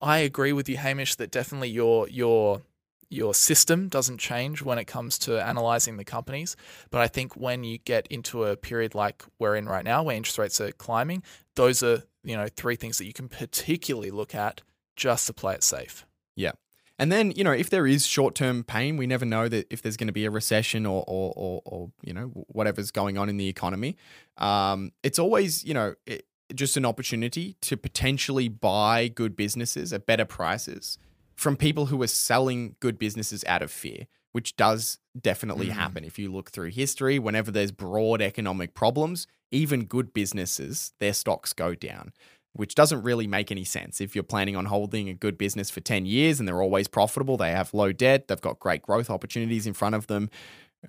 I 0.00 0.18
agree 0.18 0.52
with 0.52 0.68
you, 0.68 0.76
Hamish, 0.76 1.16
that 1.16 1.30
definitely 1.30 1.70
your 1.70 2.08
your 2.08 2.62
your 3.10 3.34
system 3.34 3.88
doesn't 3.88 4.18
change 4.18 4.62
when 4.62 4.78
it 4.78 4.84
comes 4.84 5.18
to 5.18 5.42
analyzing 5.42 5.96
the 5.96 6.04
companies. 6.04 6.56
But 6.90 7.00
I 7.00 7.08
think 7.08 7.36
when 7.36 7.64
you 7.64 7.78
get 7.78 8.06
into 8.08 8.44
a 8.44 8.56
period 8.56 8.94
like 8.94 9.24
we're 9.38 9.56
in 9.56 9.66
right 9.66 9.84
now, 9.84 10.02
where 10.02 10.14
interest 10.14 10.38
rates 10.38 10.60
are 10.60 10.72
climbing, 10.72 11.22
those 11.56 11.82
are 11.82 12.02
you 12.22 12.36
know 12.36 12.48
three 12.54 12.76
things 12.76 12.98
that 12.98 13.06
you 13.06 13.12
can 13.12 13.28
particularly 13.28 14.10
look 14.10 14.34
at 14.34 14.62
just 14.96 15.26
to 15.26 15.32
play 15.32 15.54
it 15.54 15.62
safe. 15.62 16.06
Yeah. 16.36 16.52
And 16.98 17.12
then, 17.12 17.32
you 17.36 17.44
know, 17.44 17.52
if 17.52 17.70
there 17.70 17.86
is 17.86 18.06
short 18.06 18.34
term 18.34 18.64
pain, 18.64 18.96
we 18.96 19.06
never 19.06 19.24
know 19.24 19.48
that 19.48 19.66
if 19.70 19.82
there's 19.82 19.96
going 19.96 20.08
to 20.08 20.12
be 20.12 20.24
a 20.24 20.30
recession 20.30 20.84
or, 20.84 21.04
or, 21.06 21.32
or, 21.36 21.62
or 21.64 21.90
you 22.02 22.12
know, 22.12 22.24
whatever's 22.48 22.90
going 22.90 23.16
on 23.16 23.28
in 23.28 23.36
the 23.36 23.48
economy. 23.48 23.96
Um, 24.36 24.92
it's 25.02 25.18
always, 25.18 25.64
you 25.64 25.74
know, 25.74 25.94
it, 26.06 26.26
just 26.54 26.76
an 26.76 26.84
opportunity 26.84 27.56
to 27.60 27.76
potentially 27.76 28.48
buy 28.48 29.08
good 29.08 29.36
businesses 29.36 29.92
at 29.92 30.06
better 30.06 30.24
prices 30.24 30.98
from 31.36 31.56
people 31.56 31.86
who 31.86 32.02
are 32.02 32.08
selling 32.08 32.74
good 32.80 32.98
businesses 32.98 33.44
out 33.46 33.62
of 33.62 33.70
fear, 33.70 34.06
which 34.32 34.56
does 34.56 34.98
definitely 35.20 35.68
mm. 35.68 35.72
happen. 35.72 36.04
If 36.04 36.18
you 36.18 36.32
look 36.32 36.50
through 36.50 36.70
history, 36.70 37.18
whenever 37.18 37.50
there's 37.50 37.70
broad 37.70 38.20
economic 38.20 38.74
problems, 38.74 39.26
even 39.50 39.84
good 39.84 40.12
businesses, 40.12 40.92
their 40.98 41.12
stocks 41.12 41.52
go 41.52 41.74
down, 41.74 42.12
which 42.58 42.74
doesn't 42.74 43.02
really 43.02 43.28
make 43.28 43.52
any 43.52 43.62
sense. 43.62 44.00
If 44.00 44.16
you're 44.16 44.24
planning 44.24 44.56
on 44.56 44.64
holding 44.64 45.08
a 45.08 45.14
good 45.14 45.38
business 45.38 45.70
for 45.70 45.80
10 45.80 46.06
years 46.06 46.40
and 46.40 46.48
they're 46.48 46.60
always 46.60 46.88
profitable, 46.88 47.36
they 47.36 47.52
have 47.52 47.72
low 47.72 47.92
debt, 47.92 48.26
they've 48.26 48.40
got 48.40 48.58
great 48.58 48.82
growth 48.82 49.10
opportunities 49.10 49.64
in 49.64 49.74
front 49.74 49.94
of 49.94 50.08
them, 50.08 50.28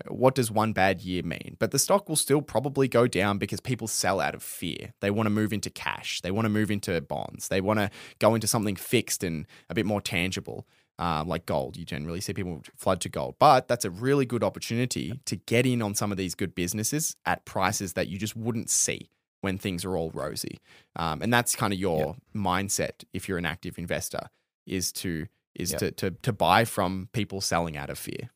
what 0.08 0.34
does 0.34 0.50
one 0.50 0.74
bad 0.74 1.02
year 1.02 1.22
mean? 1.22 1.58
But 1.60 1.70
the 1.70 1.78
stock 1.78 2.10
will 2.10 2.16
still 2.16 2.42
probably 2.42 2.88
go 2.88 3.06
down 3.06 3.38
because 3.38 3.60
people 3.60 3.88
sell 3.88 4.20
out 4.20 4.34
of 4.34 4.42
fear. 4.42 4.94
They 5.02 5.12
want 5.12 5.28
to 5.28 5.32
move 5.32 5.54
into 5.54 5.70
cash. 5.70 6.22
They 6.22 6.32
want 6.32 6.46
to 6.46 6.50
move 6.50 6.72
into 6.72 7.00
bonds. 7.02 7.50
They 7.50 7.62
want 7.62 7.80
to 7.80 7.92
go 8.18 8.34
into 8.34 8.48
something 8.48 8.76
fixed 8.76 9.24
and 9.24 9.46
a 9.70 9.76
bit 9.76 9.86
more 9.86 10.02
tangible. 10.02 10.68
um, 11.00 11.28
like 11.28 11.46
gold. 11.46 11.78
You 11.78 11.86
generally 11.86 12.20
see 12.22 12.34
people 12.34 12.62
flood 12.76 13.00
to 13.02 13.10
gold, 13.10 13.36
but 13.40 13.68
that's 13.68 13.86
a 13.86 13.90
really 13.90 14.26
good 14.26 14.44
opportunity 14.44 15.20
to 15.26 15.38
get 15.38 15.66
in 15.66 15.82
on 15.82 15.96
some 15.96 16.12
of 16.12 16.18
these 16.18 16.36
good 16.36 16.54
businesses 16.54 17.16
at 17.26 17.46
prices 17.46 17.94
that 17.94 18.10
you 18.10 18.18
just 18.18 18.36
wouldn't 18.36 18.70
see 18.70 19.10
when 19.42 19.58
things 19.58 19.86
are 19.86 19.96
all 19.96 20.12
rosy. 20.12 20.60
Um, 20.96 21.22
and 21.22 21.34
that's 21.34 21.56
kind 21.56 21.74
of 21.74 21.80
your 21.80 22.18
mindset 22.36 23.04
if 23.14 23.28
you're 23.28 23.38
an 23.38 23.46
active 23.46 23.78
investor 23.78 24.30
is 24.66 24.92
to 24.92 25.28
is 25.56 25.72
to, 25.72 25.92
to 25.92 26.12
to 26.12 26.34
buy 26.34 26.66
from 26.66 27.10
people 27.14 27.42
selling 27.42 27.76
out 27.76 27.90
of 27.90 27.98
fear. 27.98 28.30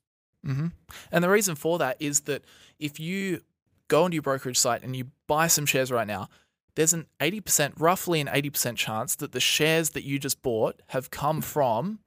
hmm 0.44 0.68
And 1.12 1.24
the 1.24 1.30
reason 1.30 1.56
for 1.56 1.78
that 1.80 1.98
is 2.00 2.22
that 2.22 2.44
if 2.80 3.00
you 3.00 3.42
go 3.88 4.04
onto 4.04 4.16
your 4.16 4.24
brokerage 4.24 4.58
site 4.58 4.84
and 4.84 4.96
you 4.96 5.06
buy 5.28 5.48
some 5.48 5.66
shares 5.66 5.92
right 5.92 6.08
now, 6.08 6.30
there's 6.76 6.94
an 6.94 7.06
80%, 7.20 7.74
roughly 7.80 8.20
an 8.20 8.28
80% 8.28 8.76
chance 8.76 9.16
that 9.16 9.32
the 9.32 9.40
shares 9.40 9.92
that 9.92 10.04
you 10.04 10.18
just 10.18 10.42
bought 10.42 10.82
have 10.88 11.12
come 11.12 11.42
from 11.56 12.00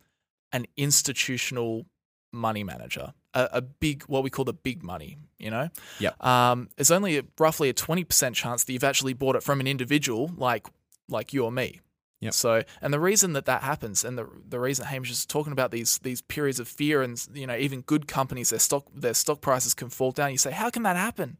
an 0.53 0.67
institutional 0.77 1.87
money 2.33 2.65
manager, 2.65 3.13
a, 3.37 3.49
a 3.59 3.62
big, 3.62 4.03
what 4.05 4.22
we 4.25 4.31
call 4.31 4.44
the 4.44 4.55
big 4.55 4.83
money, 4.83 5.16
you 5.38 5.51
know? 5.51 5.68
Yeah. 5.99 6.11
Um, 6.20 6.68
there's 6.77 6.90
only 6.90 7.18
a, 7.18 7.22
roughly 7.38 7.68
a 7.68 7.75
20% 7.75 8.35
chance 8.35 8.64
that 8.64 8.72
you've 8.72 8.85
actually 8.85 9.12
bought 9.12 9.37
it 9.37 9.42
from 9.42 9.61
an 9.61 9.66
individual 9.66 10.31
like, 10.37 10.66
like 11.09 11.33
you 11.33 11.44
or 11.44 11.53
me. 11.53 11.81
Yep. 12.20 12.33
So, 12.33 12.62
and 12.81 12.94
the 12.94 13.01
reason 13.01 13.35
that 13.35 13.44
that 13.44 13.62
happens, 13.62 14.03
and 14.03 14.16
the 14.16 14.27
the 14.49 14.59
reason 14.59 14.87
Hamish 14.87 15.11
is 15.11 15.27
talking 15.27 15.53
about 15.53 15.70
these 15.70 15.99
these 15.99 16.22
periods 16.22 16.59
of 16.59 16.66
fear, 16.66 17.03
and 17.03 17.22
you 17.35 17.46
know, 17.46 17.55
even 17.55 17.83
good 17.83 18.09
companies, 18.09 18.49
their 18.49 18.59
stock 18.59 18.87
their 18.94 19.12
stock 19.12 19.42
prices 19.42 19.75
can 19.75 19.90
fall 19.90 20.12
down. 20.12 20.33
You 20.33 20.38
say, 20.38 20.51
how 20.51 20.70
can 20.70 20.83
that 20.85 20.96
happen? 20.96 21.37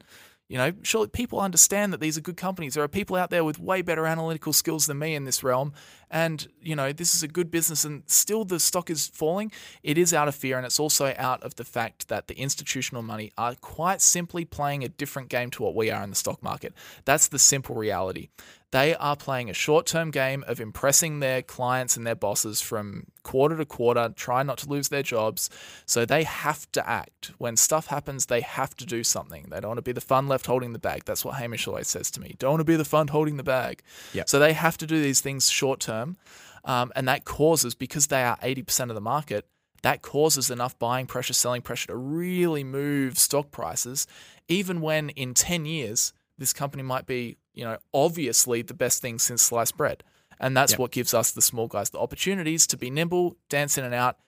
You 0.48 0.59
know, 0.59 0.72
surely 0.82 1.09
people 1.09 1.40
understand 1.40 1.92
that 1.92 2.00
these 2.00 2.16
are 2.16 2.20
good 2.20 2.37
companies. 2.37 2.74
There 2.74 2.85
are 2.85 2.88
people 2.88 3.16
out 3.16 3.30
there 3.30 3.42
with 3.42 3.59
way 3.59 3.82
better 3.82 4.06
analytical 4.06 4.52
skills 4.52 4.87
than 4.87 4.98
me 4.98 5.14
in 5.16 5.24
this 5.24 5.42
realm, 5.42 5.72
and 6.09 6.46
you 6.61 6.76
know, 6.76 6.92
this 6.92 7.14
is 7.16 7.22
a 7.24 7.28
good 7.28 7.50
business, 7.50 7.85
and 7.85 8.04
still 8.06 8.44
the 8.44 8.61
stock 8.61 8.88
is 8.88 9.09
falling. 9.09 9.50
It 9.82 9.98
is 9.98 10.14
out 10.14 10.28
of 10.28 10.37
fear, 10.37 10.56
and 10.56 10.64
it's 10.64 10.78
also 10.78 11.14
out 11.18 11.42
of 11.42 11.56
the 11.56 11.64
fact 11.64 12.06
that 12.09 12.28
the 12.28 12.38
institutional 12.38 13.02
money 13.02 13.32
are 13.37 13.56
quite 13.56 14.00
simply 14.00 14.44
playing 14.44 14.85
a 14.85 14.88
different 14.88 15.30
game 15.30 15.50
to 15.50 15.64
what 15.64 15.74
we 15.74 15.90
are 15.90 16.04
in 16.04 16.11
the 16.11 16.16
stock 16.16 16.42
market. 16.42 16.72
That's 17.04 17.26
the 17.26 17.40
simple 17.40 17.74
reality. 17.74 18.28
They 18.77 18.95
are 18.95 19.17
playing 19.17 19.49
a 19.49 19.55
short 19.55 19.87
term 19.87 20.11
game 20.11 20.45
of 20.47 20.61
impressing 20.61 21.21
their 21.21 21.41
clients 21.41 21.97
and 21.97 22.07
their 22.07 22.15
bosses 22.15 22.61
from 22.61 23.07
quarter 23.23 23.57
to 23.57 23.65
quarter, 23.65 24.12
trying 24.15 24.49
not 24.49 24.59
to 24.59 24.69
lose 24.69 24.91
their 24.91 25.03
jobs. 25.03 25.49
So 25.87 26.05
they 26.05 26.25
have 26.25 26.71
to 26.73 26.87
act. 26.87 27.33
When 27.39 27.57
stuff 27.57 27.87
happens, 27.87 28.27
they 28.27 28.43
have 28.43 28.77
to 28.77 28.85
do 28.85 29.03
something. 29.03 29.47
They 29.49 29.61
don't 29.61 29.71
want 29.71 29.79
to 29.79 29.83
be 29.83 29.93
the 29.93 30.03
fund 30.03 30.29
left 30.29 30.45
holding 30.45 30.75
the 30.75 30.79
bag. 30.79 31.07
That's 31.07 31.25
what 31.25 31.37
Hamish 31.37 31.67
always 31.67 31.89
says 31.89 32.11
to 32.11 32.21
me. 32.21 32.35
Don't 32.39 32.51
want 32.51 32.61
to 32.61 32.65
be 32.65 32.77
the 32.77 32.85
fund 32.85 33.09
holding 33.09 33.39
the 33.39 33.43
bag. 33.43 33.81
Yep. 34.12 34.29
So 34.29 34.39
they 34.39 34.53
have 34.53 34.77
to 34.77 34.87
do 34.87 35.01
these 35.01 35.23
things 35.23 35.49
short 35.49 35.81
term. 35.81 36.19
Um, 36.62 36.93
and 36.95 37.09
that 37.09 37.25
causes, 37.25 37.75
because 37.75 38.09
they 38.09 38.25
are 38.25 38.37
80% 38.41 38.91
of 38.91 38.95
the 38.95 39.01
market, 39.01 39.47
that 39.85 40.03
causes 40.03 40.51
enough 40.51 40.79
buying 40.79 41.07
pressure, 41.07 41.33
selling 41.33 41.62
pressure 41.62 41.87
to 41.87 41.97
really 41.97 42.62
move 42.62 43.19
stock 43.19 43.51
prices, 43.51 44.07
even 44.49 44.83
when 44.83 45.09
in 45.09 45.33
10 45.33 45.65
years, 45.65 46.12
this 46.37 46.53
company 46.53 46.83
might 46.83 47.07
be, 47.07 47.39
you 47.57 47.64
know, 47.64 47.79
obviously 47.92 48.62
the 48.62 48.75
best 48.75 49.03
thing 49.03 49.19
since 49.19 49.42
sliced 49.42 49.77
bread. 49.77 50.05
And 50.38 50.57
that's 50.57 50.73
Yep. 50.73 50.79
what 50.79 50.90
gives 50.92 51.14
us, 51.14 51.33
the 51.33 51.40
small 51.42 51.66
guys, 51.66 51.90
the 51.90 51.99
opportunities 51.99 52.66
to 52.69 52.77
be 52.77 52.90
nimble, 52.90 53.37
dance 53.49 53.77
in 53.79 53.85
and 53.85 53.95
out. 53.95 54.19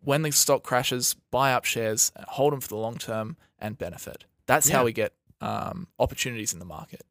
When 0.00 0.22
the 0.22 0.32
stock 0.32 0.64
crashes, 0.64 1.14
buy 1.30 1.52
up 1.52 1.64
shares, 1.64 2.10
hold 2.28 2.52
them 2.52 2.60
for 2.60 2.68
the 2.68 2.76
long 2.76 2.96
term, 2.98 3.36
and 3.60 3.78
benefit. 3.78 4.24
That's 4.46 4.68
Yeah. 4.68 4.78
how 4.78 4.84
we 4.84 4.92
get 4.92 5.12
um, 5.40 5.88
opportunities 5.98 6.52
in 6.52 6.58
the 6.58 6.64
market. 6.64 7.02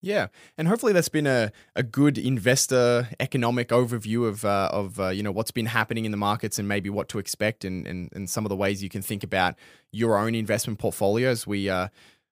Yeah, 0.00 0.28
and 0.56 0.68
hopefully 0.68 0.92
that's 0.92 1.08
been 1.08 1.26
a, 1.26 1.50
a 1.74 1.82
good 1.82 2.18
investor 2.18 3.08
economic 3.18 3.70
overview 3.70 4.28
of 4.28 4.44
uh, 4.44 4.68
of 4.72 5.00
uh, 5.00 5.08
you 5.08 5.24
know 5.24 5.32
what's 5.32 5.50
been 5.50 5.66
happening 5.66 6.04
in 6.04 6.12
the 6.12 6.16
markets 6.16 6.58
and 6.58 6.68
maybe 6.68 6.88
what 6.88 7.08
to 7.08 7.18
expect 7.18 7.64
and, 7.64 7.84
and 7.86 8.08
and 8.14 8.30
some 8.30 8.44
of 8.44 8.48
the 8.50 8.56
ways 8.56 8.80
you 8.82 8.88
can 8.88 9.02
think 9.02 9.24
about 9.24 9.56
your 9.90 10.16
own 10.16 10.36
investment 10.36 10.78
portfolios. 10.78 11.46
We 11.48 11.68
uh, 11.68 11.88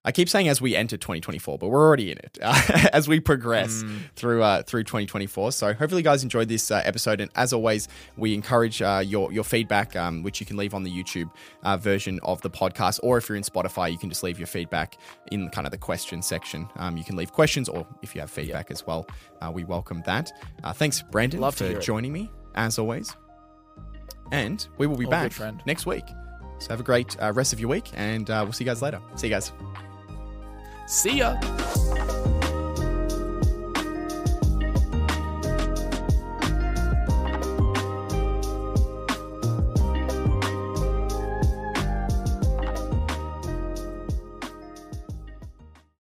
I 0.07 0.13
keep 0.13 0.29
saying 0.29 0.47
as 0.49 0.61
we 0.61 0.77
enter 0.77 0.97
2024, 0.97 1.59
but 1.59 1.69
we're 1.69 1.85
already 1.85 2.13
in 2.13 2.19
it 2.19 2.39
as 2.93 3.09
we 3.09 3.19
progress 3.19 3.85
through 4.15 4.41
uh, 4.41 4.63
through 4.63 4.85
2024. 4.85 5.51
So 5.51 5.75
hopefully, 5.75 6.01
you 6.01 6.05
guys 6.05 6.23
enjoyed 6.23 6.49
this 6.49 6.71
uh, 6.71 6.81
episode, 6.85 7.21
and 7.21 7.29
as 7.35 7.53
always, 7.53 7.89
we 8.17 8.33
encourage 8.33 8.81
uh, 8.81 9.03
your 9.05 9.33
your 9.33 9.43
feedback, 9.43 9.97
um, 9.97 10.23
which 10.23 10.39
you 10.39 10.47
can 10.47 10.57
leave 10.57 10.75
on 10.75 10.85
the 10.85 10.91
YouTube 10.91 11.29
uh, 11.65 11.77
version 11.77 12.21
of 12.23 12.41
the 12.43 12.51
podcast, 12.51 13.01
or 13.03 13.19
if 13.19 13.29
you're 13.29 13.37
in 13.37 13.43
Spotify, 13.43 13.91
you 13.91 13.99
can 13.99 14.09
just 14.09 14.23
leave 14.23 14.39
your 14.39 14.47
feedback 14.47 14.97
in 15.33 15.51
kind 15.51 15.67
of 15.67 15.73
the 15.73 15.79
question 15.79 16.23
section. 16.23 16.69
Um, 16.77 16.97
you 16.97 17.03
can 17.03 17.17
leave 17.17 17.33
questions, 17.33 17.69
or 17.69 17.85
if 18.03 18.15
you 18.15 18.21
have 18.21 18.31
feedback 18.31 18.71
as 18.71 18.87
well, 18.87 19.09
uh, 19.43 19.51
we 19.53 19.65
welcome 19.65 20.05
that. 20.07 20.31
Uh, 20.63 20.73
thanks, 20.73 21.03
Brandon, 21.03 21.41
Love 21.41 21.57
to 21.57 21.75
for 21.75 21.81
joining 21.81 22.13
me 22.13 22.31
as 22.55 22.79
always, 22.79 23.17
and 24.31 24.69
we 24.79 24.87
will 24.87 24.97
be 24.97 25.05
All 25.05 25.11
back 25.11 25.33
next 25.67 25.85
week. 25.85 26.05
So 26.59 26.69
have 26.71 26.81
a 26.81 26.85
great 26.85 27.21
uh, 27.21 27.33
rest 27.33 27.53
of 27.53 27.61
your 27.61 27.69
week, 27.69 27.91
and 27.95 28.31
uh, 28.31 28.43
we'll 28.45 28.53
see 28.53 28.65
you 28.65 28.71
guys 28.71 28.83
later. 28.83 29.01
See 29.17 29.27
you 29.27 29.35
guys. 29.35 29.53
See 30.87 31.19
ya. 31.19 31.37